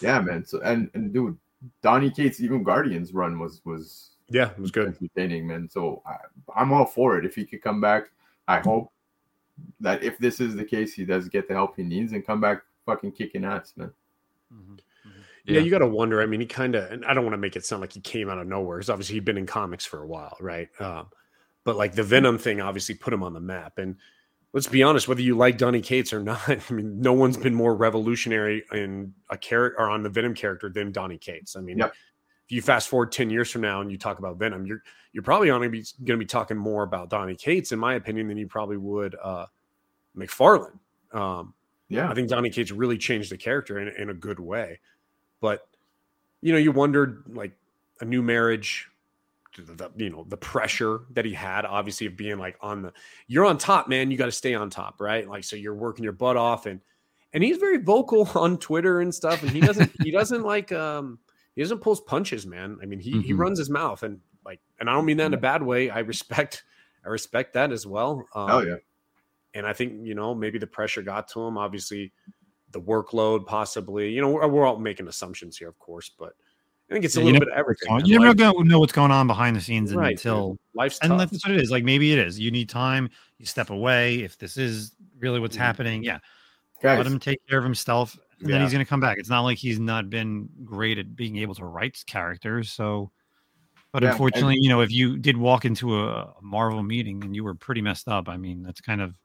[0.00, 0.44] Yeah, man.
[0.46, 1.36] So and and dude,
[1.82, 4.86] Donny Cates even Guardians run was was Yeah, it was good.
[4.88, 5.68] entertaining, man.
[5.68, 6.16] So I,
[6.54, 7.24] I'm all for it.
[7.26, 8.10] If he could come back,
[8.46, 8.92] I hope
[9.80, 12.40] that if this is the case, he does get the help he needs and come
[12.40, 13.90] back fucking kicking ass, man.
[14.54, 14.78] Mhm.
[15.48, 15.54] Mhm.
[15.54, 16.20] Yeah, you got to wonder.
[16.22, 18.00] I mean, he kind of, and I don't want to make it sound like he
[18.00, 18.78] came out of nowhere.
[18.78, 20.68] Because obviously he'd been in comics for a while, right?
[20.80, 21.08] Um,
[21.64, 23.78] but like the Venom thing obviously put him on the map.
[23.78, 23.96] And
[24.52, 27.54] let's be honest, whether you like Donny Cates or not, I mean, no one's been
[27.54, 31.56] more revolutionary in a character or on the Venom character than Donny Cates.
[31.56, 31.92] I mean, Yep.
[32.46, 34.82] if you fast forward ten years from now and you talk about Venom, you're
[35.12, 37.94] you're probably going to be going to be talking more about Donny Cates, in my
[37.94, 39.46] opinion, than you probably would uh,
[40.16, 40.78] McFarlane.
[41.12, 41.54] Um,
[41.88, 44.80] Yeah, I think Donny Cates really changed the character in, in a good way.
[45.40, 45.66] But
[46.40, 47.52] you know, you wondered like
[48.00, 48.88] a new marriage,
[49.56, 52.92] the, you know, the pressure that he had, obviously of being like on the
[53.26, 54.10] you're on top, man.
[54.10, 55.28] You got to stay on top, right?
[55.28, 56.80] Like so you're working your butt off and
[57.32, 59.42] and he's very vocal on Twitter and stuff.
[59.42, 61.18] And he doesn't he doesn't like um
[61.56, 62.78] he doesn't pull punches, man.
[62.82, 63.38] I mean, he he Mhm.
[63.38, 65.90] runs his mouth and like and I don't mean that in a bad way.
[65.90, 66.62] I respect
[67.04, 68.28] I respect that as well.
[68.34, 68.76] Um, hell yeah.
[69.54, 71.58] and I think you know maybe the pressure got to him.
[71.58, 72.12] Obviously,
[72.72, 74.10] the workload, possibly.
[74.10, 76.34] You know, we're, we're all making assumptions here, of course, but
[76.90, 77.96] I think it's a Yeah, you little bit of everything.
[77.96, 78.06] man.
[78.06, 80.58] You never Life- go- know what's going on behind the scenes right, until dude.
[80.74, 81.30] life's and tough.
[81.30, 81.70] that's what it is.
[81.70, 82.38] Like maybe it is.
[82.38, 83.10] You need time.
[83.38, 84.20] You step away.
[84.22, 85.60] If this is really what's Mhm.
[85.60, 86.18] happening, yeah,
[86.82, 89.18] Guys, let him take care of himself, and then he's going to come back.
[89.18, 92.70] It's not like he's not been great at being able to write characters.
[92.70, 93.10] So,
[93.92, 97.22] but Yeah, and- unfortunately, you know, if you did walk into a, a Marvel meeting
[97.24, 99.18] and you were pretty messed up, I mean, that's kind of,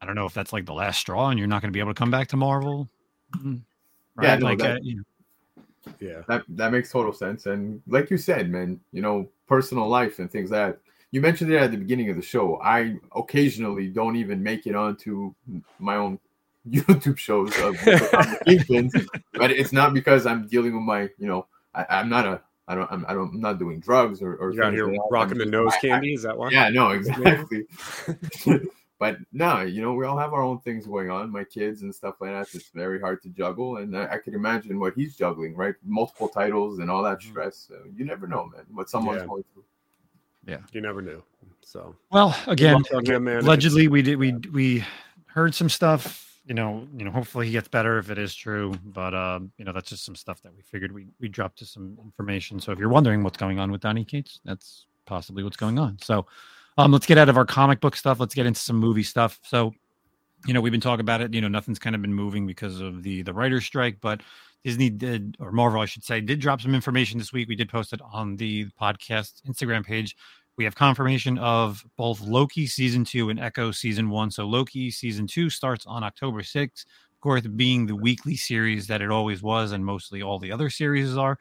[0.00, 1.80] I don't know if that's like the last straw, and you're not going to be
[1.80, 2.88] able to come back to Marvel.
[3.36, 3.60] Mm.
[4.22, 5.02] Yeah, no, like, that- uh, you know,
[5.98, 7.46] yeah, that that makes total sense.
[7.46, 10.80] And like you said, man, you know, personal life and things like that.
[11.12, 12.60] You mentioned it at the beginning of the show.
[12.62, 15.34] I occasionally don't even make it onto
[15.80, 16.18] my own
[16.70, 17.74] YouTube shows of
[18.46, 18.92] Kingpins,
[19.34, 22.74] but it's not because I'm dealing with my, you know, I, I'm not a, I
[22.76, 25.32] don't, I'm, I don't, I'm not doing drugs or, or you're out here like rocking
[25.32, 26.14] I'm the nose I- I- candy.
[26.14, 26.50] Is that why?
[26.50, 27.64] yeah, no, exactly.
[29.00, 31.32] but no, you know, we all have our own things going on.
[31.32, 32.54] My kids and stuff like that.
[32.54, 35.74] It's very hard to juggle, and I, I can imagine what he's juggling, right?
[35.84, 37.56] Multiple titles and all that stress.
[37.66, 39.26] So you never know, man, what someone's Yeah.
[39.26, 39.64] going through.
[40.46, 41.22] Yeah, you never knew.
[41.62, 43.38] So well, again, luck him, man.
[43.38, 44.84] If allegedly we did we we
[45.26, 48.74] heard some stuff you know you know hopefully he gets better if it is true
[48.86, 51.66] but uh you know that's just some stuff that we figured we we dropped to
[51.66, 55.56] some information so if you're wondering what's going on with donny cates that's possibly what's
[55.56, 56.26] going on so
[56.78, 58.20] um let's get out of our comic book stuff.
[58.20, 59.38] Let's get into some movie stuff.
[59.42, 59.72] So
[60.46, 61.34] you know we've been talking about it.
[61.34, 64.22] You know nothing's kind of been moving because of the the writer's strike but
[64.62, 67.48] disney did or marvel i should say did drop some information this week.
[67.48, 70.16] We did post it on the podcast instagram page.
[70.60, 74.30] We have confirmation of both Loki season two and Echo season one.
[74.30, 79.00] So Loki season two starts on October 6th, of course, being the weekly series that
[79.00, 81.38] it always was, and mostly all the other series are.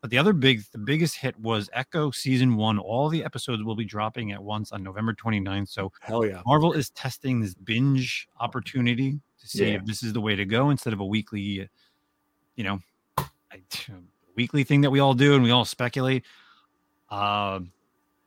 [0.00, 2.78] But the other big, the biggest hit was Echo season one.
[2.78, 5.68] All the episodes will be dropping at once on November 29th.
[5.68, 9.74] So hell yeah, Marvel is testing this binge opportunity to see Yeah.
[9.76, 11.68] if this is the way to go instead of a weekly,
[12.56, 12.80] you know,
[13.18, 13.60] I-
[14.36, 16.24] weekly thing that we all do and we all speculate.
[17.10, 17.60] Uh,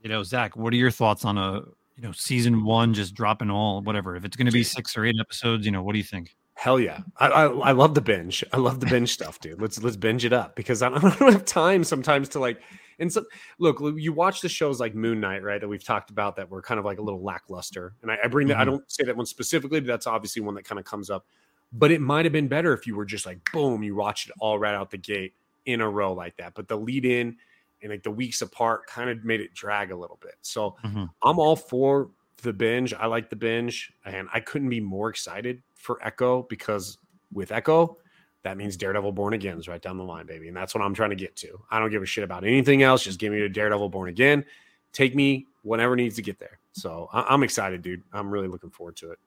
[0.02, 1.62] you know, Zach, what are your thoughts on a
[1.96, 4.16] you know season one just dropping all whatever?
[4.16, 6.36] If it's going to be six or eight episodes, you know, what do you think?
[6.64, 8.42] Hell yeah, I, I, I love the binge.
[8.54, 9.62] I love the binge stuff, dude.
[9.62, 12.62] Let's let's binge it up because I don't, I don't have time sometimes to like.
[13.00, 13.26] And so,
[13.60, 15.60] look, you watch the shows like Moon Knight, right?
[15.60, 17.96] That we've talked about that were kind of like a little lackluster.
[18.02, 18.54] And I, I bring that.
[18.54, 18.62] Mm-hmm.
[18.62, 21.26] I don't say that one specifically, but that's obviously one that kind of comes up.
[21.74, 24.36] But it might have been better if you were just like, boom, you watched it
[24.40, 25.34] all right out the gate
[25.66, 26.54] in a row like that.
[26.54, 27.36] But the lead in
[27.82, 30.36] and like the weeks apart kind of made it drag a little bit.
[30.44, 31.08] So mm-hmm.
[31.24, 32.10] I'm all for
[32.42, 32.94] the binge.
[32.94, 36.98] I like the binge, and I couldn't be more excited for Echo because
[37.34, 37.98] with Echo,
[38.44, 40.48] that means Daredevil Born Again is right down the line, baby.
[40.48, 41.60] And that's what I'm trying to get to.
[41.70, 43.04] I don't give a shit about anything else.
[43.04, 44.46] Just give me a Daredevil Born Again.
[44.94, 46.60] Take me whenever needs to get there.
[46.72, 48.02] So I- am excited, dude.
[48.14, 49.20] I'm really looking forward to it.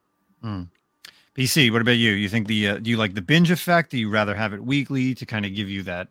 [0.43, 0.67] Mm.
[1.35, 2.11] PC, what about you?
[2.11, 3.91] You think the uh, do you like the binge effect?
[3.91, 6.07] Do you rather have it weekly to kind of give you that,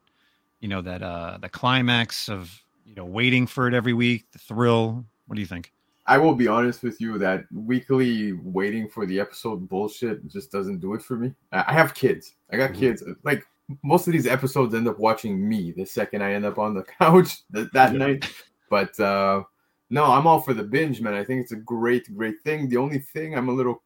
[0.60, 4.38] you know, that uh the climax of you know waiting for it every week, the
[4.38, 5.04] thrill?
[5.26, 5.72] What do you think?
[6.06, 10.78] I will be honest with you that weekly waiting for the episode bullshit just doesn't
[10.78, 11.34] do it for me.
[11.52, 12.34] I have kids.
[12.52, 12.80] I got mm-hmm.
[12.80, 13.02] kids.
[13.24, 13.44] Like
[13.82, 16.82] most of these episodes end up watching me the second I end up on the
[17.00, 17.98] couch that, that yeah.
[17.98, 18.30] night.
[18.70, 19.42] But uh
[19.88, 21.14] no, I'm all for the binge, man.
[21.14, 22.68] I think it's a great, great thing.
[22.68, 23.82] The only thing I'm a little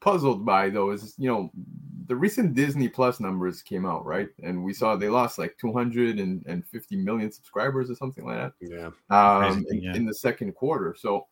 [0.00, 1.50] puzzled by though is you know
[2.08, 4.28] the recent Disney Plus numbers came out, right?
[4.42, 8.52] And we saw they lost like 250 million subscribers or something like that.
[8.60, 8.90] Yeah.
[9.10, 9.94] Um, in, yeah.
[9.94, 10.96] in, the second quarter.
[10.98, 11.26] So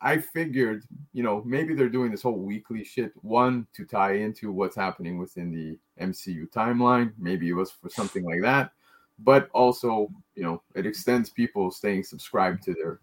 [0.00, 4.52] I figured, you know, maybe they're doing this whole weekly shit, one, to tie into
[4.52, 7.12] what's happening within the MCU timeline.
[7.18, 8.70] Maybe it was for something like that.
[9.18, 13.00] But also, you know, it extends people staying subscribed to their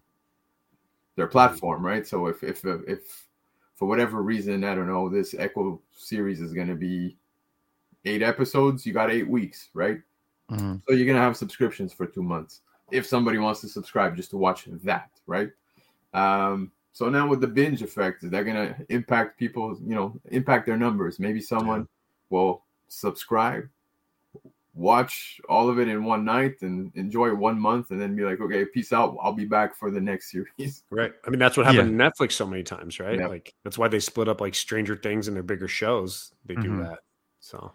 [1.16, 2.06] their platform, right?
[2.06, 3.25] So if if if
[3.76, 7.16] for whatever reason, I don't know, this Echo series is going to be
[8.04, 8.84] eight episodes.
[8.84, 10.00] You got eight weeks, right?
[10.50, 10.76] Mm-hmm.
[10.88, 14.30] So you're going to have subscriptions for two months if somebody wants to subscribe just
[14.30, 15.50] to watch that, right?
[16.14, 20.66] Um, so now with the binge effect, they're going to impact people, you know, impact
[20.66, 21.18] their numbers.
[21.18, 21.86] Maybe someone
[22.30, 23.68] will subscribe
[24.76, 28.40] watch all of it in one night and enjoy one month and then be like,
[28.40, 29.16] okay, peace out.
[29.22, 30.84] I'll be back for the next series.
[30.90, 31.12] Right.
[31.26, 32.10] I mean, that's what happened yeah.
[32.10, 33.18] Netflix so many times, right?
[33.18, 33.26] Yeah.
[33.26, 36.32] Like that's why they split up like Stranger Things and their bigger shows.
[36.44, 36.78] They mm-hmm.
[36.78, 36.98] do that.
[37.40, 37.72] So,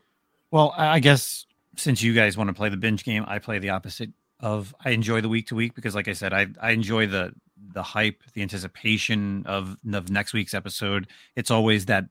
[0.52, 1.46] well, I guess
[1.76, 4.92] since you guys want to play the binge game, I play the opposite of I
[4.92, 7.34] enjoy the week to week because, like I said, I I enjoy the
[7.74, 11.08] the hype, the anticipation of of next week's episode.
[11.36, 12.06] It's always that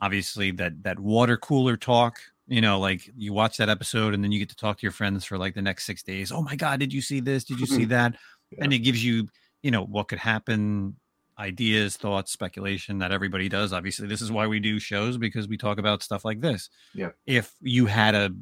[0.00, 2.20] obviously that that water cooler talk
[2.50, 4.92] you know like you watch that episode and then you get to talk to your
[4.92, 7.44] friends for like the next six days oh my god did you see this?
[7.44, 7.90] Did you see mm-hmm.
[7.90, 8.16] that?
[8.50, 8.64] Yeah.
[8.64, 9.28] and it gives you
[9.62, 10.96] you know what could happen
[11.38, 13.72] ideas thoughts speculation that everybody does.
[13.72, 16.68] Obviously this is why we do shows because we talk about stuff like this.
[16.92, 17.10] Yeah.
[17.26, 18.34] If you had a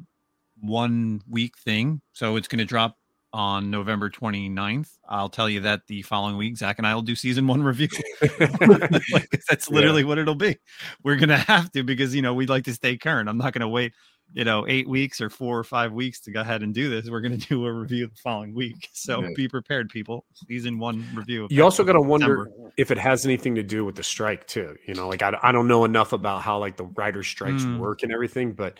[0.59, 2.97] one week thing so it's going to drop
[3.33, 4.89] on November 29th.
[5.07, 7.89] I'll tell you that the following week, Zach and I will do season one review.
[8.39, 10.07] like, that's literally yeah.
[10.07, 10.57] what it'll be.
[11.03, 13.29] We're going to have to because, you know, we'd like to stay current.
[13.29, 13.93] I'm not going to wait,
[14.33, 17.09] you know, eight weeks or four or five weeks to go ahead and do this.
[17.09, 18.89] We're going to do a review the following week.
[18.93, 19.29] So yeah.
[19.35, 20.25] be prepared, people.
[20.47, 21.47] Season one review.
[21.49, 24.75] You also got to wonder if it has anything to do with the strike, too.
[24.87, 27.77] You know, like I, I don't know enough about how like the writer strikes mm.
[27.77, 28.79] work and everything, but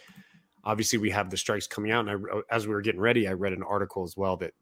[0.64, 3.28] obviously we have the strikes coming out and I, uh, as we were getting ready
[3.28, 4.54] i read an article as well that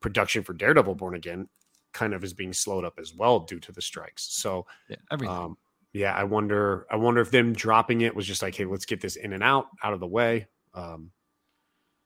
[0.00, 1.48] production for daredevil born again
[1.92, 4.24] kind of is being slowed up as well due to the strikes.
[4.30, 4.96] So yeah,
[5.28, 5.56] um,
[5.94, 9.00] yeah i wonder i wonder if them dropping it was just like hey let's get
[9.00, 10.46] this in and out out of the way.
[10.74, 11.10] Um,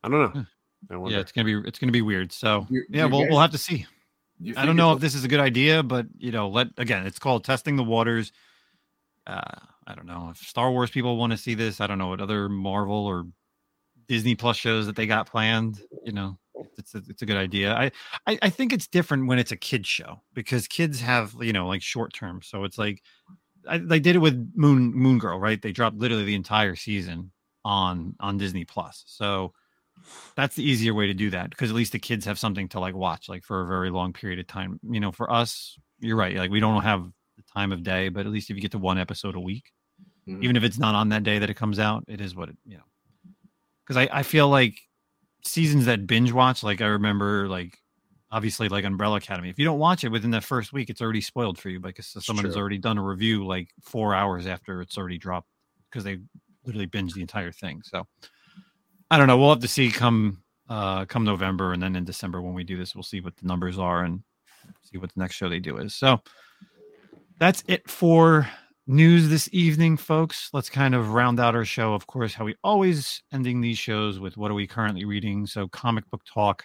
[0.02, 0.46] i don't know.
[0.90, 2.32] I yeah it's gonna be it's gonna be weird.
[2.32, 3.86] So you, yeah you we'll, guys, we'll have to see.
[4.56, 7.18] i don't know if this is a good idea but you know let again it's
[7.18, 8.32] called testing the waters.
[9.26, 11.80] Uh I don't know if Star Wars people want to see this.
[11.80, 13.26] I don't know what other Marvel or
[14.06, 15.80] Disney Plus shows that they got planned.
[16.04, 16.38] You know,
[16.78, 17.74] it's a, it's a good idea.
[17.74, 17.90] I,
[18.26, 21.66] I I think it's different when it's a kids show because kids have you know
[21.66, 22.40] like short term.
[22.42, 23.02] So it's like
[23.68, 25.60] I, they did it with Moon Moon Girl, right?
[25.60, 27.32] They dropped literally the entire season
[27.64, 29.04] on on Disney Plus.
[29.06, 29.52] So
[30.36, 32.80] that's the easier way to do that because at least the kids have something to
[32.80, 34.80] like watch like for a very long period of time.
[34.88, 36.36] You know, for us, you're right.
[36.36, 37.08] Like we don't have
[37.54, 39.72] time of day, but at least if you get to one episode a week,
[40.28, 40.42] mm-hmm.
[40.42, 42.56] even if it's not on that day that it comes out, it is what it
[42.64, 42.84] you know.
[43.84, 44.78] Because I I feel like
[45.44, 47.78] seasons that binge watch, like I remember like
[48.30, 49.50] obviously like Umbrella Academy.
[49.50, 52.16] If you don't watch it within that first week, it's already spoiled for you because
[52.24, 55.48] someone has already done a review like four hours after it's already dropped
[55.90, 56.18] because they
[56.64, 57.82] literally binge the entire thing.
[57.84, 58.06] So
[59.10, 59.36] I don't know.
[59.36, 62.78] We'll have to see come uh come November and then in December when we do
[62.78, 64.22] this, we'll see what the numbers are and
[64.82, 65.94] see what the next show they do is.
[65.94, 66.20] So
[67.42, 68.48] that's it for
[68.86, 70.48] news this evening, folks.
[70.52, 71.92] Let's kind of round out our show.
[71.92, 75.48] Of course, how we always ending these shows with what are we currently reading?
[75.48, 76.64] So, comic book talk.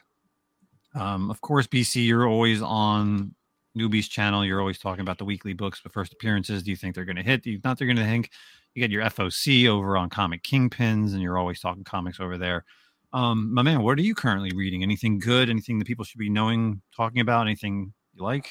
[0.94, 3.34] Um, of course, BC, you're always on
[3.76, 6.62] newbies channel, you're always talking about the weekly books, the first appearances.
[6.62, 7.42] Do you think they're going to hit?
[7.42, 8.30] Do you not they're going to think?
[8.76, 12.66] You get your FOC over on Comic Kingpins, and you're always talking comics over there.
[13.14, 14.84] Um, my man, what are you currently reading?
[14.84, 15.50] Anything good?
[15.50, 17.48] Anything that people should be knowing, talking about?
[17.48, 18.48] Anything you like?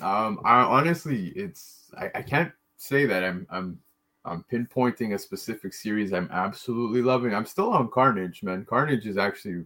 [0.00, 3.78] Um, I honestly, it's I, I can't say that I'm I'm
[4.24, 7.34] I'm pinpointing a specific series I'm absolutely loving.
[7.34, 8.64] I'm still on Carnage, man.
[8.64, 9.64] Carnage is actually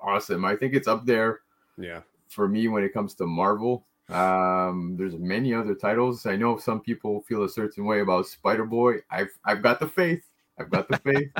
[0.00, 0.44] awesome.
[0.44, 1.40] I think it's up there
[1.76, 2.00] Yeah.
[2.28, 3.84] for me when it comes to Marvel.
[4.08, 6.24] Um, there's many other titles.
[6.24, 8.96] I know some people feel a certain way about Spider Boy.
[9.10, 10.24] I've I've got the faith.
[10.58, 11.30] I've got the faith.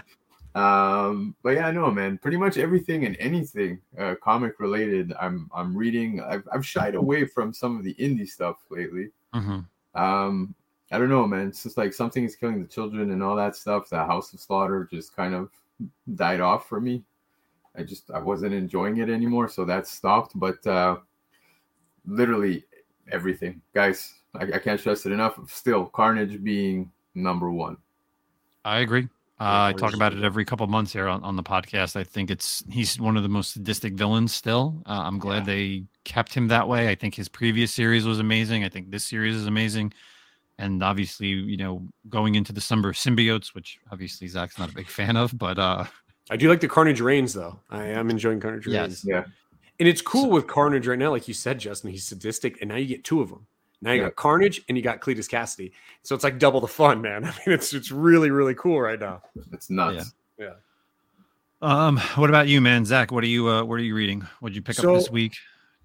[0.59, 2.19] Um, but yeah, I know, man.
[2.19, 6.21] Pretty much everything and anything uh, comic related, I'm I'm reading.
[6.21, 9.11] I've I've shied away from some of the indie stuff lately.
[9.35, 9.61] Mm-hmm.
[10.01, 10.55] Um,
[10.91, 11.49] I don't know, man.
[11.49, 13.89] It's just like something is killing the children and all that stuff.
[13.89, 15.51] The House of Slaughter just kind of
[16.17, 17.05] died off for me.
[17.77, 20.33] I just I wasn't enjoying it anymore, so that stopped.
[20.35, 20.97] But uh,
[22.05, 22.65] literally
[23.13, 24.15] everything, guys.
[24.35, 25.39] I, I can't stress it enough.
[25.49, 27.77] Still, Carnage being number one.
[28.65, 29.09] I agree.
[29.41, 31.95] Uh, I talk about it every couple of months here on, on the podcast.
[31.95, 34.83] I think it's he's one of the most sadistic villains still.
[34.87, 35.55] Uh, I'm glad Yeah.
[35.55, 36.89] they kept him that way.
[36.89, 38.65] I think his previous series was amazing.
[38.65, 39.93] I think this series is amazing.
[40.59, 44.75] And obviously, you know, going into the summer of symbiotes, which obviously Zach's not a
[44.75, 45.85] big fan of, but uh
[46.31, 47.61] I do like the Carnage Reigns though.
[47.71, 48.89] I am enjoying Carnage Yes.
[48.89, 49.05] Reigns.
[49.05, 49.25] Yeah.
[49.81, 51.91] And it's cool with Carnage right now, like you said, Justin.
[51.93, 53.47] He's sadistic, and now you get two of them.
[53.81, 54.07] Now you Yeah.
[54.09, 55.73] got Carnage and you got Cletus Kasady.
[56.03, 57.25] So it's like double the fun, man.
[57.27, 59.23] I mean, it's it's really really cool right now.
[59.53, 60.15] It's nuts.
[60.39, 60.55] Yeah.
[61.63, 62.85] Um what about you, man?
[62.85, 64.27] Zach, what are you uh what are you reading?
[64.41, 65.37] What'd you pick So- up this week?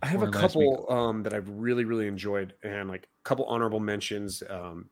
[0.01, 3.79] I have a couple um, that I've really really enjoyed, and like a couple honorable
[3.79, 4.43] mentions.
[4.49, 4.89] Um,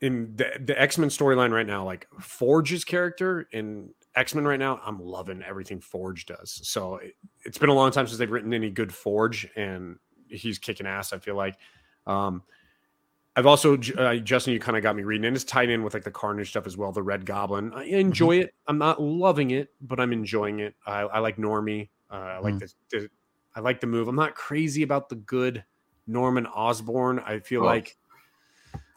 [0.00, 4.58] in the the X Men storyline right now, like Forge's character in X Men right
[4.58, 6.60] now, I'm loving everything Forge does.
[6.64, 7.14] So it,
[7.44, 11.12] it's been a long time since they've written any good Forge, and he's kicking ass.
[11.12, 11.56] I feel like.
[12.06, 12.42] Um,
[13.34, 15.94] I've also uh, Justin, you kind of got me reading, and it's tied in with
[15.94, 16.92] like the Carnage stuff as well.
[16.92, 18.54] The Red Goblin, I enjoy it.
[18.66, 20.74] I'm not loving it, but I'm enjoying it.
[20.86, 21.88] I, I like Normie.
[22.10, 23.08] Uh, I like the, the
[23.56, 24.08] I like the move.
[24.08, 25.64] I'm not crazy about the good
[26.06, 27.20] Norman Osborn.
[27.20, 27.66] I feel Oh.
[27.66, 27.96] like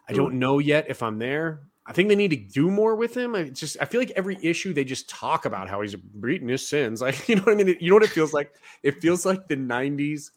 [0.10, 1.62] I don't know yet if I'm there.
[1.88, 3.36] I think they need to do more with him.
[3.36, 6.68] I just I feel like every issue they just talk about how he's beating his
[6.68, 7.01] sins.
[7.01, 7.78] Like you know what I mean?
[7.80, 8.51] You know what it feels like?
[8.84, 10.32] It feels like the '90s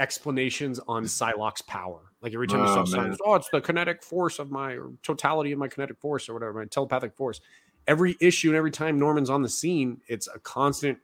[0.00, 2.00] explanations on Psylocke's power.
[2.20, 2.86] Like every time you Oh, saw man.
[2.86, 6.34] something, oh, it's the kinetic force of my or totality of my kinetic force or
[6.34, 7.40] whatever, my telepathic force.
[7.86, 10.98] Every issue and every time Norman's on the scene, it's a constant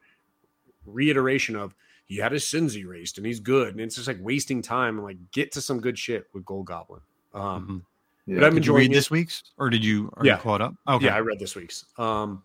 [0.85, 1.73] reiteration of
[2.05, 3.69] he had his sins erased and he's good.
[3.69, 6.67] And it's just like wasting time and like get to some good shit with Gold
[6.67, 7.01] Goblin.
[7.33, 7.81] Um, Mhm.
[8.27, 8.35] Yeah.
[8.39, 8.93] but I'm Did you enjoying read it.
[8.95, 10.35] this week's or did you are Yeah.
[10.35, 10.75] you caught up?
[10.87, 11.05] Okay.
[11.05, 11.85] Yeah, I read this week's.
[11.97, 12.43] Um,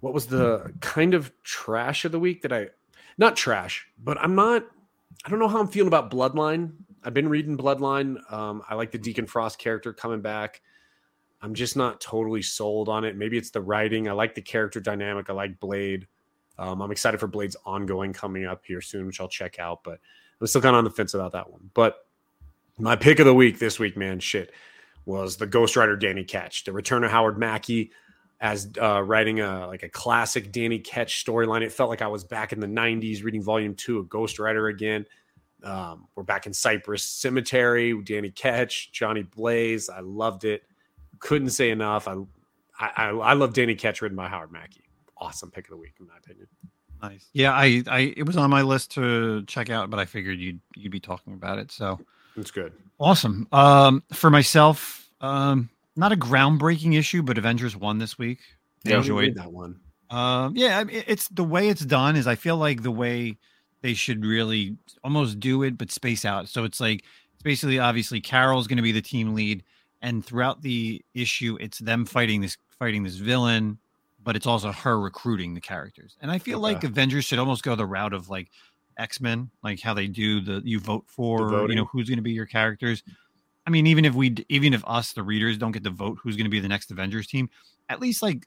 [0.00, 2.68] what was the kind of trash of the week that I
[3.18, 4.64] not trash, but I'm not.
[5.24, 6.72] I don't know how I'm feeling about Bloodline.
[7.04, 8.16] I've been reading Bloodline.
[8.32, 10.62] Um, I like the Deacon Frost character coming back.
[11.40, 13.16] I'm just not totally sold on it.
[13.16, 14.08] Maybe it's the writing.
[14.08, 15.28] I like the character dynamic.
[15.28, 16.06] I like Blade.
[16.58, 19.82] Um, I'm excited for Blade's ongoing coming up here soon, which I'll check out.
[19.82, 19.98] But
[20.40, 21.70] I'm still kind of on the fence about that one.
[21.74, 21.96] But
[22.78, 24.52] my pick of the week this week, man, shit,
[25.04, 27.90] was the Ghost Rider Danny Ketch, the return of Howard Mackie
[28.42, 31.62] as uh, writing a like a classic Danny Ketch storyline.
[31.62, 34.66] It felt like I was back in the '90s reading Volume Two of Ghost Rider
[34.66, 35.06] again.
[35.62, 39.88] Um, we're back in Cypress Cemetery, Danny Ketch, Johnny Blaze.
[39.88, 40.64] I loved it.
[41.20, 42.08] Couldn't say enough.
[42.08, 42.16] I
[42.78, 44.82] I, I, love Danny Ketch written by Howard Mackie.
[45.18, 46.48] Awesome pick of the week, in my opinion.
[47.00, 47.28] Nice.
[47.32, 50.60] Yeah, I, I it was on my list to check out, but I figured you'd
[50.74, 51.70] you'd be talking about it.
[51.70, 52.00] So
[52.36, 52.72] It's good.
[52.98, 53.46] awesome.
[53.52, 58.40] Um, for myself, um, not a groundbreaking issue, but Avengers one this week.
[58.84, 58.96] Yeah.
[58.96, 59.34] I enjoyed.
[59.36, 59.80] that one.
[60.10, 63.38] Um, yeah, it's the way it's done is I feel like the way
[63.80, 66.48] they should really almost do it, but space out.
[66.48, 69.64] So it's like it's basically obviously Carol's going to be the team lead,
[70.02, 73.78] and throughout the issue, it's them fighting this fighting this villain,
[74.22, 76.16] but it's also her recruiting the characters.
[76.20, 78.50] And I feel like Avengers should almost go the route of like
[78.98, 82.22] X Men, like how they do the you vote for you know who's going to
[82.22, 83.02] be your characters.
[83.66, 86.36] I mean, even if we, even if us, the readers, don't get to vote who's
[86.36, 87.48] going to be the next Avengers team,
[87.88, 88.46] at least like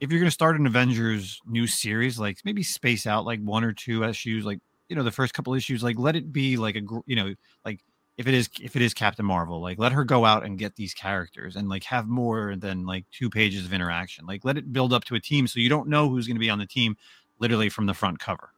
[0.00, 3.64] if you're going to start an Avengers new series, like maybe space out like one
[3.64, 6.76] or two issues, like you know the first couple issues, like let it be like
[6.76, 7.34] a you know
[7.64, 7.80] like
[8.16, 10.76] if it is if it is Captain Marvel, like let her go out and get
[10.76, 14.24] these characters and like have more than like two pages of interaction.
[14.26, 16.40] Like let it build up to a team so you don't know who's going to
[16.40, 16.96] be on the team
[17.38, 18.50] literally from the front cover.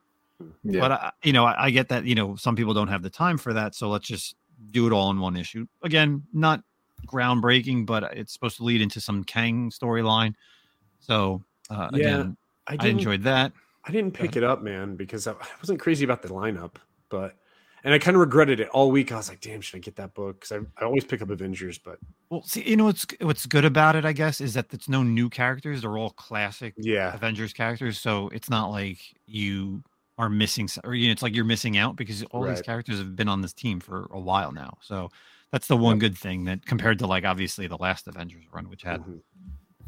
[0.62, 0.80] Yeah.
[0.80, 2.04] But I, you know, I, I get that.
[2.04, 4.36] You know, some people don't have the time for that, so let's just
[4.70, 5.66] do it all in one issue.
[5.82, 6.62] Again, not
[7.06, 10.34] groundbreaking, but it's supposed to lead into some Kang storyline.
[11.00, 12.36] So uh, Yeah, again,
[12.66, 13.52] I, didn't- enjoyed that.
[13.84, 16.72] I didn't pick it up, man, because I I wasn't crazy about the lineup,
[17.08, 17.36] but
[17.84, 19.12] and I kind of regretted it all week.
[19.12, 20.40] I was like, damn, should I get that book?
[20.40, 23.64] Because I, I always pick up Avengers, but Well, see, you know what's what's good
[23.64, 25.82] about it, I guess, is that it's no new characters.
[25.82, 29.84] They're all classic yeah, Avengers characters, so it's not like you
[30.18, 33.14] are missing, or you know, it's like you're missing out because all these characters have
[33.16, 34.78] been on this team for a while now.
[34.80, 35.10] So
[35.52, 36.00] that's the one Yep.
[36.00, 39.20] good thing that compared to like obviously the last Avengers run, which had Mhm.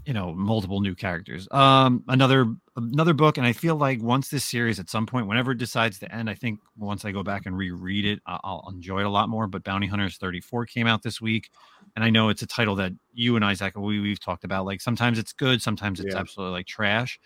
[0.05, 1.49] you know multiple new characters.
[1.51, 5.53] Um, another another book, and I feel like once this series at some point, whenever
[5.53, 8.69] it decides to end, I think once I go back and reread it, I- I'll
[8.71, 9.47] enjoy it a lot more.
[9.47, 11.51] But Bounty Hunters 34 came out this week,
[11.97, 14.67] and I know it's a title that you and Isaac we, we've talked about.
[14.67, 16.21] Like sometimes it's good, sometimes it's Yeah.
[16.21, 17.19] absolutely like trash.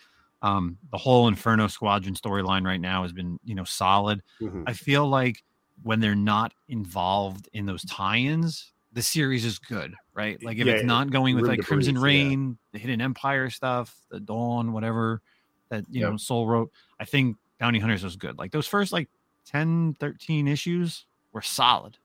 [0.42, 4.22] Um, the whole Inferno Squadron storyline right now has been, you know, solid.
[4.40, 4.66] Mhm.
[4.66, 5.42] I feel like
[5.82, 10.42] when they're not involved in those tie-ins, the series is good, right?
[10.42, 12.32] Like if Yeah, it's not going with like Crimson breathe, yeah.
[12.36, 15.22] Reign, the Hidden Empire stuff, the Dawn, whatever
[15.70, 16.10] that you Yep.
[16.10, 16.70] know Soule wrote,
[17.00, 18.38] I think Bounty Hunters was good.
[18.38, 19.08] Like those first like
[19.46, 21.98] 10, 13 issues were solid.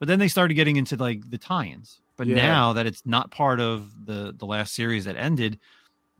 [0.00, 2.00] But then they started getting into like the tie-ins.
[2.16, 2.36] But Yeah.
[2.36, 5.60] now that it's not part of the the last series that ended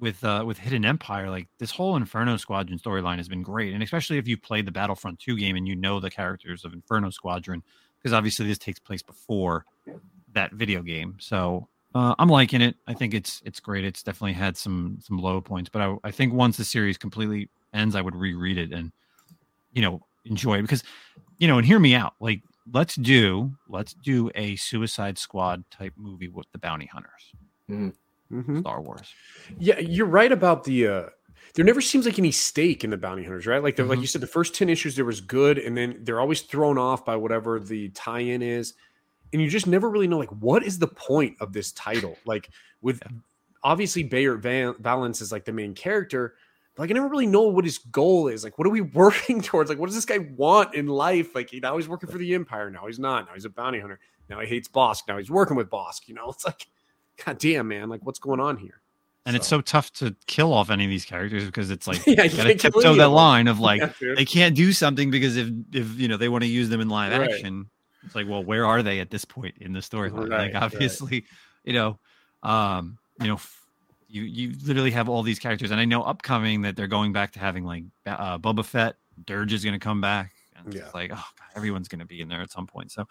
[0.01, 3.75] with uh with Hidden Empire, like this whole Inferno Squadron storyline has been great.
[3.75, 6.73] And especially if you played the Battlefront 2 game and you know the characters of
[6.73, 7.63] Inferno Squadron,
[7.99, 9.65] because obviously this takes place before
[10.33, 11.17] that video game.
[11.19, 12.77] So uh, I'm liking it.
[12.87, 13.85] I think it's it's great.
[13.85, 17.49] It's definitely had some some low points, but I, I think once the series completely
[17.73, 18.93] ends, I would reread it and
[19.73, 20.85] you know enjoy it because
[21.39, 22.15] you know and hear me out.
[22.21, 22.43] Like
[22.73, 27.33] let's do let's do a Suicide Squad type movie with the bounty hunters,
[28.33, 28.61] Mhm.
[28.61, 29.13] Star Wars.
[29.59, 30.87] Yeah, you're right about the.
[30.87, 31.07] uh
[31.55, 33.63] There never seems like any stake in the bounty hunters, right?
[33.63, 36.21] Like, the, like you said, the first ten issues there was good, and then they're
[36.21, 38.75] always thrown off by whatever the tie-in is,
[39.33, 42.17] and you just never really know like what is the point of this title.
[42.27, 42.51] Like
[42.83, 43.01] with
[43.63, 46.35] obviously Bayer Van- Valance is like the main character.
[46.77, 48.45] Like I never really know what his goal is.
[48.45, 49.69] Like, what are we working towards?
[49.71, 51.35] Like, what does this guy want in life?
[51.35, 52.71] Like, he, now he's working for the Empire.
[52.71, 53.27] Now he's not.
[53.27, 53.99] Now he's a bounty hunter.
[54.29, 55.09] Now he hates Bossk.
[55.09, 56.07] Now he's working with Bossk.
[56.07, 56.67] You know, it's like,
[57.25, 57.89] god damn, man.
[57.89, 58.81] Like, what's going on here?
[59.27, 62.23] And it's so tough to kill off any of these characters because it's like Yeah,
[62.25, 65.37] you you gotta tiptoe any that line of like Yeah, they can't do something because
[65.37, 67.31] if if you know they want to use them in live Right.
[67.31, 67.69] action,
[68.05, 70.31] it's like, well, where are they at this point in the storyline?
[70.31, 70.63] Right, like right.
[70.63, 71.27] obviously,
[71.65, 71.99] you know,
[72.43, 73.67] um, you know, f-
[74.09, 77.33] you you literally have all these characters, and I know upcoming that they're going back
[77.33, 78.97] to having like uh, Boba Fett,
[79.27, 80.83] Dirge is going to come back, and Yeah.
[80.87, 82.93] it's like, oh god, everyone's going to be in there at some point.
[82.93, 83.05] So.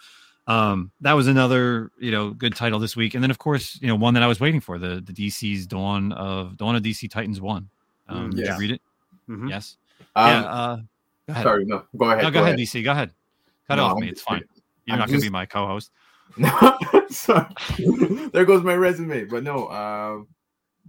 [0.48, 3.88] Um, that was another, you know, good title this week, and then of course, you
[3.88, 7.10] know, one that I was waiting for the the DC's Dawn of Dawn of DC
[7.10, 7.70] Titans one.
[8.08, 8.82] Um, Mm, Did you read it?
[9.30, 9.50] Mhm.
[9.50, 9.76] Yes.
[10.16, 10.42] Um, yeah.
[10.46, 10.84] Uh, go
[11.30, 11.44] ahead.
[11.44, 12.24] sorry, no, go ahead.
[12.24, 12.82] No, go, ahead, DC.
[12.84, 13.12] Go ahead.
[13.68, 14.08] Cut No, off me.
[14.08, 14.44] It's fine.
[14.86, 15.92] You're I'm not going to be my co-host.
[16.38, 16.78] No,
[17.10, 17.48] sorry.
[18.32, 19.24] there goes my resume.
[19.26, 20.28] But no, um,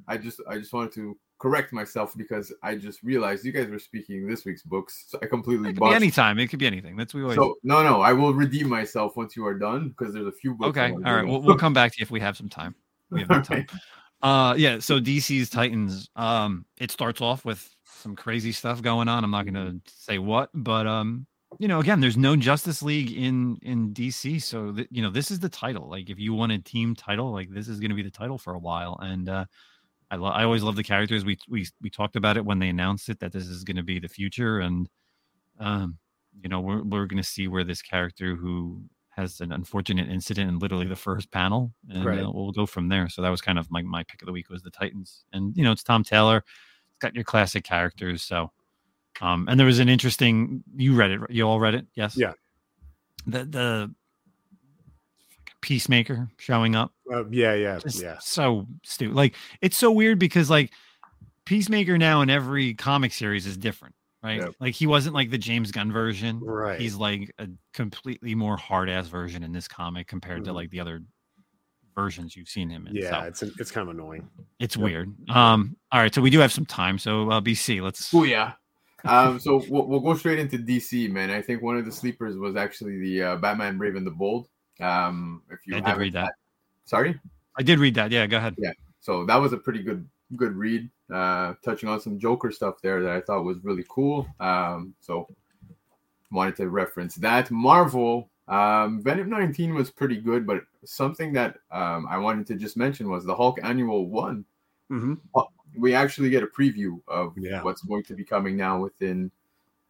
[0.07, 3.79] I just I just wanted to correct myself because I just realized you guys were
[3.79, 5.05] speaking this week's books.
[5.09, 6.39] So I completely It could be anytime.
[6.39, 6.97] It could be anything.
[6.97, 7.37] That's we always.
[7.37, 10.55] So no, no, I will redeem myself once you are done because there's a few
[10.55, 10.77] books.
[10.77, 10.93] Okay.
[10.93, 11.27] All right.
[11.27, 12.75] We'll, we'll come back to you if we have some time.
[13.11, 13.67] We have time.
[14.23, 14.53] Alright.
[14.53, 14.81] Uh, yeah.
[14.81, 16.11] So DC's Titans.
[16.15, 19.25] Um, it starts off with some crazy stuff going on.
[19.25, 21.27] I'm not going to say what, but um,
[21.59, 25.31] you know, again, there's no Justice League in in DC, so th- you know, this
[25.31, 25.89] is the title.
[25.89, 28.37] Like, if you want a team title, like this is going to be the title
[28.37, 29.45] for a while, and uh.
[30.11, 31.25] I, lo- I always love the characters.
[31.25, 33.83] We we we talked about it when they announced it that this is going to
[33.83, 34.89] be the future, and
[35.61, 35.99] um,
[36.43, 40.49] you know we're we're going to see where this character who has an unfortunate incident
[40.49, 42.21] in literally the first panel, and Right.
[42.21, 43.09] uh, we'll go from there.
[43.09, 45.57] So that was kind of my my pick of the week was the Titans, and
[45.57, 46.39] you know it's Tom Taylor.
[46.39, 48.51] It's got your classic characters, so
[49.21, 50.63] um, and there was an interesting.
[50.77, 52.17] You read it, you all read it, yes?
[52.17, 52.33] Yeah.
[53.27, 53.95] The the
[55.61, 58.17] Peacemaker showing up Uh, yeah, yeah, just yeah.
[58.21, 59.17] so stupid.
[59.17, 60.73] Like it's so weird because like
[61.45, 64.41] Peacemaker now in every comic series is different, right?
[64.41, 64.55] Yep.
[64.61, 66.41] Like he wasn't like the James Gunn version.
[66.41, 66.79] Right.
[66.81, 70.55] He's like a completely more hard ass version in this comic compared to Mhm.
[70.55, 71.03] like the other
[71.97, 72.95] versions you've seen him in.
[72.95, 74.29] Yeah, so it's it's kind of annoying.
[74.61, 74.85] it's Yep.
[74.85, 75.15] weird.
[75.31, 76.99] Um, all right, so we do have some time.
[76.99, 78.13] So uh, BC, let's.
[78.15, 78.53] Oh yeah.
[79.05, 81.31] Um, so we'll, we'll go straight into DC, man.
[81.31, 84.49] I think one of the sleepers was actually the uh, Batman Brave and the Bold.
[84.81, 86.25] Um, if you I did read that.
[86.25, 86.31] had-
[86.85, 87.21] sorry.
[87.59, 88.11] I did read that.
[88.13, 88.55] Yeah, go ahead.
[88.59, 92.83] Yeah, so that was a pretty good good read, uh, touching on some Joker stuff
[92.83, 94.29] there that I thought was really cool.
[94.41, 95.27] Um, so
[96.31, 97.51] wanted to reference that.
[97.51, 102.77] Marvel, um, Venom 19 was pretty good, but something that um, I wanted to just
[102.77, 104.45] mention was the Hulk Annual One.
[104.91, 105.15] Mm-hmm.
[105.79, 107.63] We actually get a preview of Yeah.
[107.63, 109.31] what's going to be coming now within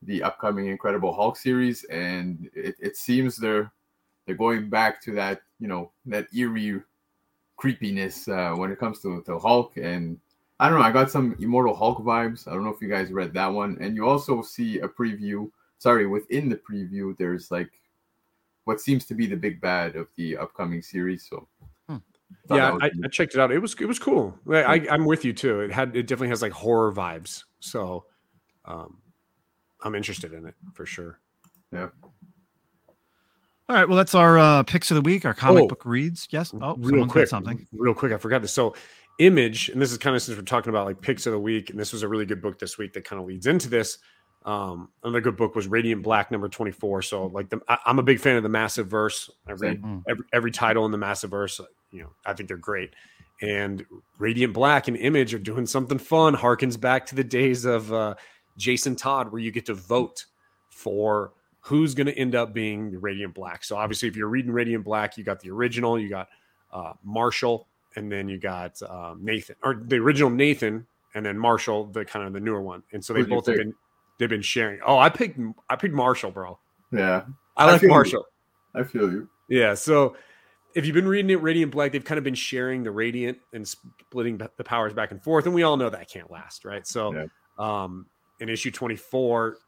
[0.03, 3.73] the upcoming Incredible Hulk series, and it, it seems they're
[4.29, 6.83] they're going back to that you know that eerie
[7.57, 9.77] creepiness uh, when it comes to, to Hulk.
[9.77, 10.19] And
[10.61, 12.47] I don't know, I got some Immortal Hulk vibes.
[12.47, 13.77] I don't know if you guys read that one.
[13.81, 15.51] And you also see a preview.
[15.79, 17.71] Sorry, within the preview, there's like
[18.65, 21.27] what seems to be the big bad of the upcoming series.
[21.29, 21.49] So
[21.89, 21.97] Hmm.
[22.51, 22.91] yeah, I.
[23.03, 23.51] I checked it out.
[23.51, 24.39] It was it was cool.
[24.49, 25.61] I, I, I'm with you too.
[25.61, 27.45] It had it definitely has like horror vibes.
[27.61, 28.05] So,
[28.67, 28.99] um,
[29.83, 31.19] I'm interested in it for sure.
[33.69, 33.87] All right.
[33.89, 35.25] Well, that's our uh, picks of the week.
[35.25, 35.69] Our comic Oh.
[35.69, 36.27] book reads.
[36.31, 36.53] Yes.
[36.61, 37.67] Oh, real quick, something.
[37.73, 38.13] real quick.
[38.13, 38.53] I forgot this.
[38.53, 38.75] So,
[39.19, 41.71] Image, and this is kind of since we're talking about like picks of the week,
[41.71, 43.99] and this was a really good book this week that kind of leads into this.
[44.47, 47.03] Um, another good book was Radiant Black number 24.
[47.03, 49.29] So, like, the, I, I'm a big fan of the Massive Verse.
[49.47, 50.05] I read Same.
[50.09, 51.61] every, every title in the Massive Verse.
[51.91, 52.95] You know, I think they're great.
[53.43, 53.85] And
[54.19, 56.35] Radiant Black and Image are doing something fun.
[56.35, 58.15] Harkens back to the days of uh,
[58.57, 60.25] Jason Todd, where you get to vote
[60.71, 61.33] for
[61.69, 63.63] who's going to end up being the Radiant Black.
[63.63, 66.29] So obviously, if you're reading Radiant Black, you got the original, you got
[66.73, 71.85] uh, Marshall, and then you got um, Nathan, or the original Nathan, and then Marshall,
[71.87, 72.83] the kind of the newer one.
[72.93, 73.75] And so they Who'd both have been
[74.19, 74.81] they've been sharing.
[74.87, 75.39] Oh, I picked
[75.69, 76.59] I picked Marshall, bro.
[76.91, 77.25] yeah,
[77.57, 77.89] I I like you.
[77.89, 78.25] Marshall.
[78.75, 79.29] I feel you.
[79.49, 79.75] Yeah.
[79.75, 80.17] So
[80.75, 83.67] if you've been reading it, Radiant Black, they've kind of been sharing the Radiant and
[83.67, 86.87] splitting the powers back and forth, and we all know that can't last, right?
[86.87, 87.27] So, Yeah.
[87.59, 88.07] um,
[88.41, 89.59] in issue twenty four,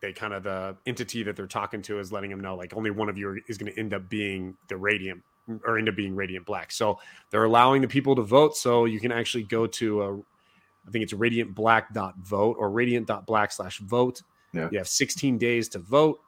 [0.00, 2.90] they kind of the entity that they're talking to is letting them know like only
[2.90, 5.22] one of you is going to end up being the Radiant
[5.64, 6.72] or end up being Radiant Black.
[6.72, 6.98] So
[7.30, 11.02] they're allowing the people to vote, so you can actually go to a, I think
[11.02, 14.22] it's radiantblack.vote or radiant.black slash vote.
[14.52, 14.68] Yeah.
[14.72, 16.20] You have 16 days to vote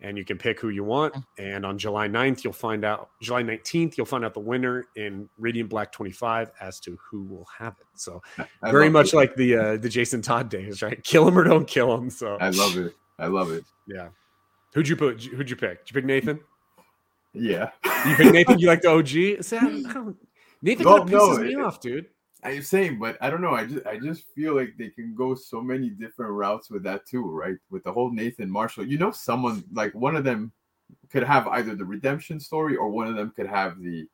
[0.00, 1.16] and you can pick who you want.
[1.38, 5.28] And on July 9th, you'll find out, July 19th, you'll find out the winner in
[5.38, 7.86] Radiant Black 25 as to who will have it.
[7.94, 8.22] So
[8.62, 9.16] I very much it.
[9.16, 11.02] like the uh, the Jason Todd days, right?
[11.02, 12.10] Kill him or don't kill him.
[12.10, 12.94] So I love it.
[13.18, 13.64] I love it.
[13.88, 14.08] yeah.
[14.74, 15.22] Who'd you put?
[15.22, 15.84] Who'd you pick?
[15.86, 16.40] Did you pick Nathan?
[17.32, 17.70] Yeah.
[18.06, 18.58] You pick Nathan?
[18.58, 19.08] You like the OG?
[19.42, 20.28] See, I don't- I don't-
[20.62, 22.06] Nathan No, kind of pisses no, me it- off, dude.
[22.44, 23.54] I'm saying, but I don't know.
[23.54, 27.04] I just I just feel like they can go so many different routes with that
[27.06, 27.56] too, right?
[27.70, 28.86] With the whole Nathan Marshall.
[28.86, 30.52] You know, someone like one of them
[31.10, 34.06] could have either the redemption story or one of them could have the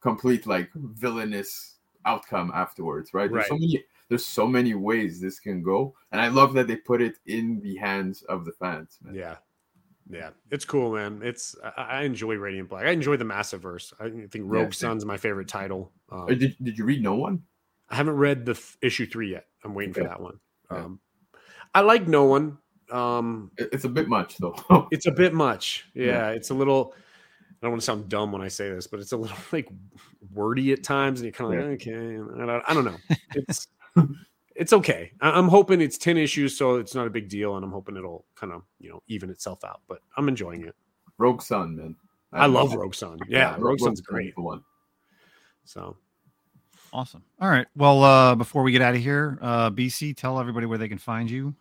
[0.00, 3.30] complete like villainous outcome afterwards, right?
[3.30, 3.60] There's so Right.
[3.60, 5.94] many there's so many ways this can go.
[6.12, 9.14] And I love that they put it in the hands of the fans, man.
[9.14, 9.36] Yeah.
[10.10, 11.20] Yeah, it's cool, man.
[11.22, 12.84] It's I, I enjoy Radiant Black.
[12.84, 13.94] I enjoy the Massive Verse.
[14.00, 14.90] I think Rogue same.
[14.90, 15.92] Sun's my favorite title.
[16.10, 17.44] Um, Uh, Did, did you read No One?
[17.88, 19.46] I haven't read the issue three yet.
[19.64, 20.40] I'm waiting for that one.
[20.70, 20.78] Yeah.
[20.84, 21.00] Um,
[21.74, 22.58] I like No One.
[22.90, 24.56] Um, It's a bit much though.
[24.90, 25.86] it's a bit much.
[25.94, 26.28] Yeah, Yeah.
[26.30, 26.94] it's a little.
[27.50, 29.68] I don't want to sound dumb when I say this, but it's a little like
[30.34, 32.96] wordy at times, and you're kind of like, okay, I don't, I don't know.
[33.36, 33.68] It's
[34.56, 35.12] it's okay.
[35.20, 37.96] I, I'm hoping it's ten issues, so it's not a big deal, and I'm hoping
[37.96, 39.80] it'll kind of you know even itself out.
[39.88, 40.74] But I'm enjoying it.
[41.18, 41.96] Rogue Sun, man.
[42.32, 43.18] I love Rogue Sun.
[43.28, 44.36] Yeah, Rogue Sun's great.
[44.38, 44.62] One.
[45.64, 45.96] So
[46.92, 47.22] Awesome.
[47.40, 47.66] All right.
[47.74, 50.98] Well, uh, before we get out of here, uh, BC, tell everybody where they can
[50.98, 51.54] find you.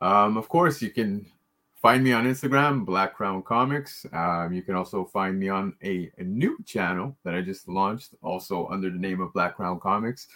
[0.00, 1.26] Um, of course, you can
[1.74, 4.06] find me on Instagram, BlakkCrown Comics.
[4.12, 8.14] Um, you can also find me on a, a new channel that I just launched,
[8.22, 10.28] also under the name of BlakkCrown Comics.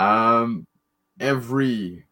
[0.00, 0.66] Um,
[1.20, 2.04] every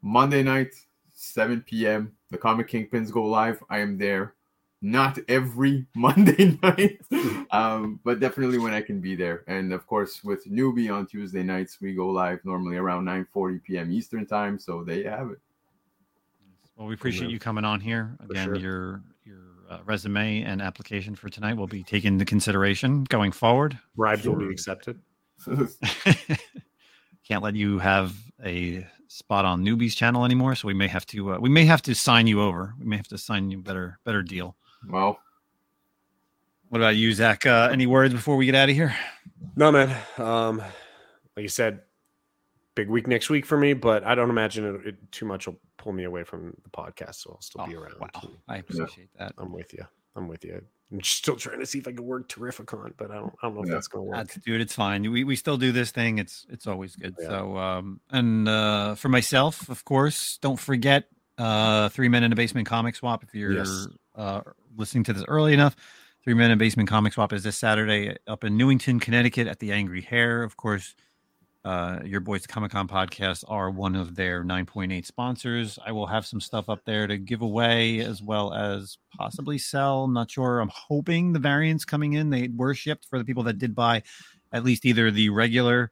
[0.00, 0.74] Monday night,
[1.10, 3.62] 7 p.m., the Comic Kingpins go live.
[3.68, 4.34] I am there.
[4.82, 7.00] Not every Monday night,
[7.50, 9.42] um, but definitely when I can be there.
[9.48, 13.90] And of course, with Newbie on Tuesday nights, we go live normally around 9:40 p.m.
[13.90, 14.58] Eastern time.
[14.58, 15.38] So there you have it.
[16.76, 18.16] Well, we appreciate you coming on here.
[18.28, 18.56] Again, sure.
[18.56, 23.78] your your uh, resume and application for tonight will be taken into consideration going forward.
[23.96, 25.00] bribes will be accepted.
[27.26, 28.14] Can't let you have
[28.44, 31.82] a spot on newbies channel anymore, so we may have to uh, we may have
[31.82, 32.74] to sign you over.
[32.78, 34.56] We may have to sign you better better deal.
[34.88, 35.18] Well,
[36.68, 37.44] What about you, Zach?
[37.46, 38.94] Uh, any words before we get out of here?
[39.56, 39.96] No, man.
[40.18, 41.80] Um, like you said,
[42.74, 45.58] big week next week for me, but I don't imagine it, it too much will
[45.78, 47.94] pull me away from the podcast, so I'll still be Oh, around.
[48.00, 49.32] Wow, I appreciate that.
[49.38, 49.84] I'm with you.
[50.14, 50.62] I'm with you.
[50.92, 53.34] I'm still trying to see if I can work Terrificon, but I don't.
[53.42, 53.74] I don't know if Yeah.
[53.74, 54.16] that's going to work.
[54.18, 55.10] That's, dude, it's fine.
[55.10, 56.18] We, we still do this thing.
[56.18, 57.16] It's it's always good.
[57.20, 57.28] Yeah.
[57.28, 61.08] So um and uh for myself, of course, don't forget
[61.38, 63.88] uh Three Men in a Basement comic swap if you're Yes.
[64.14, 64.42] uh
[64.76, 65.74] listening to this early enough.
[66.22, 69.58] Three Men in a Basement comic swap is this Saturday up in Newington, Connecticut at
[69.58, 70.44] the Angry Hare.
[70.44, 70.94] Of course,
[71.66, 75.78] uh your boys Comic Com podcast are one of their 9.8 sponsors.
[75.84, 80.04] I will have some stuff up there to give away as well as possibly sell.
[80.04, 80.60] I'm not sure.
[80.60, 84.02] I'm hoping the variants coming in they were shipped for the people that did buy
[84.52, 85.90] at least either the regular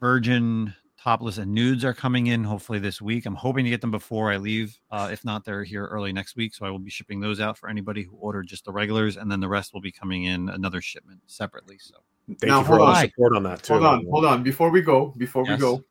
[0.00, 3.92] virgin topless and nudes are coming in hopefully this week i'm hoping to get them
[3.92, 6.90] before i leave uh, if not they're here early next week so i will be
[6.90, 9.80] shipping those out for anybody who ordered just the regulars and then the rest will
[9.80, 11.94] be coming in another shipment separately so
[12.28, 13.72] Thank Now, you for all hold the support on that too.
[13.74, 14.42] hold on, hold on.
[14.42, 15.58] Before we go, before Yes.
[15.58, 15.84] we go,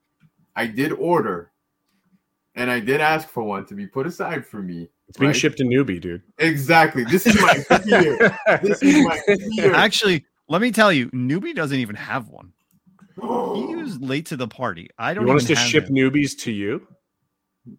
[0.55, 1.51] I did order,
[2.55, 5.35] and I did ask for one to be put aside for me It's being right?
[5.35, 6.23] shipped to newbie, dude.
[6.37, 7.03] Exactly.
[7.05, 8.37] This is my fear.
[8.61, 9.17] This is my
[9.55, 9.73] fear.
[9.73, 12.51] Actually, let me tell you, newbie doesn't even have one.
[13.15, 13.21] He
[13.75, 14.89] was late to the party.
[14.97, 15.95] I don't You want us to ship him.
[15.95, 16.85] newbies to you?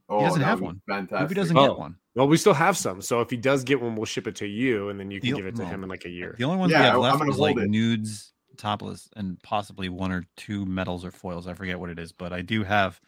[0.09, 0.81] Oh, He doesn't have one.
[0.89, 1.29] Fantastic.
[1.29, 1.69] Newbie doesn't Oh.
[1.69, 1.97] get one.
[2.15, 3.03] Well, we still have some.
[3.03, 5.31] So if he does get one, we'll ship it to you, and then you can
[5.33, 5.69] The- give it to no.
[5.69, 6.35] him in like a year.
[6.39, 7.69] The only ones Yeah, we have I'm left gonna like it.
[7.69, 11.47] nudes, topless, and possibly one or two medals or foils.
[11.47, 13.01] I forget what it is, but I do have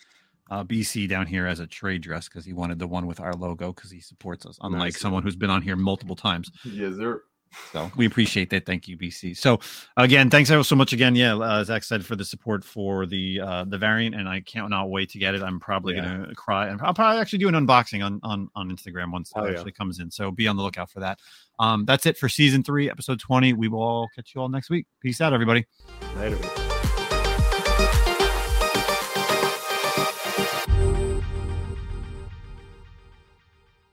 [0.51, 3.35] uh, BC down here as a trade dress because he wanted the one with our
[3.35, 5.01] logo because he supports us, unlike Nice.
[5.01, 6.51] someone who's been on here multiple times.
[6.65, 7.23] Yes, sir.
[7.73, 8.67] So we appreciate that.
[8.67, 9.35] Thank you, BC.
[9.35, 9.59] So
[9.97, 11.15] again, thanks so much again.
[11.15, 14.91] Yeah, uh, Zach said for the support for the uh, the variant, and I cannot
[14.91, 15.43] wait to get it.
[15.43, 16.03] I'm probably Yeah.
[16.19, 19.45] gonna cry, and I'll probably actually do an unboxing on on on Instagram once Oh,
[19.45, 19.57] it yeah.
[19.57, 20.11] actually comes in.
[20.11, 21.21] So be on the lookout for that.
[21.59, 23.53] Um, that's it for season three, episode twenty.
[23.53, 24.87] We will all catch you all next week.
[25.03, 25.67] Peace out, everybody.
[26.17, 26.78] Later.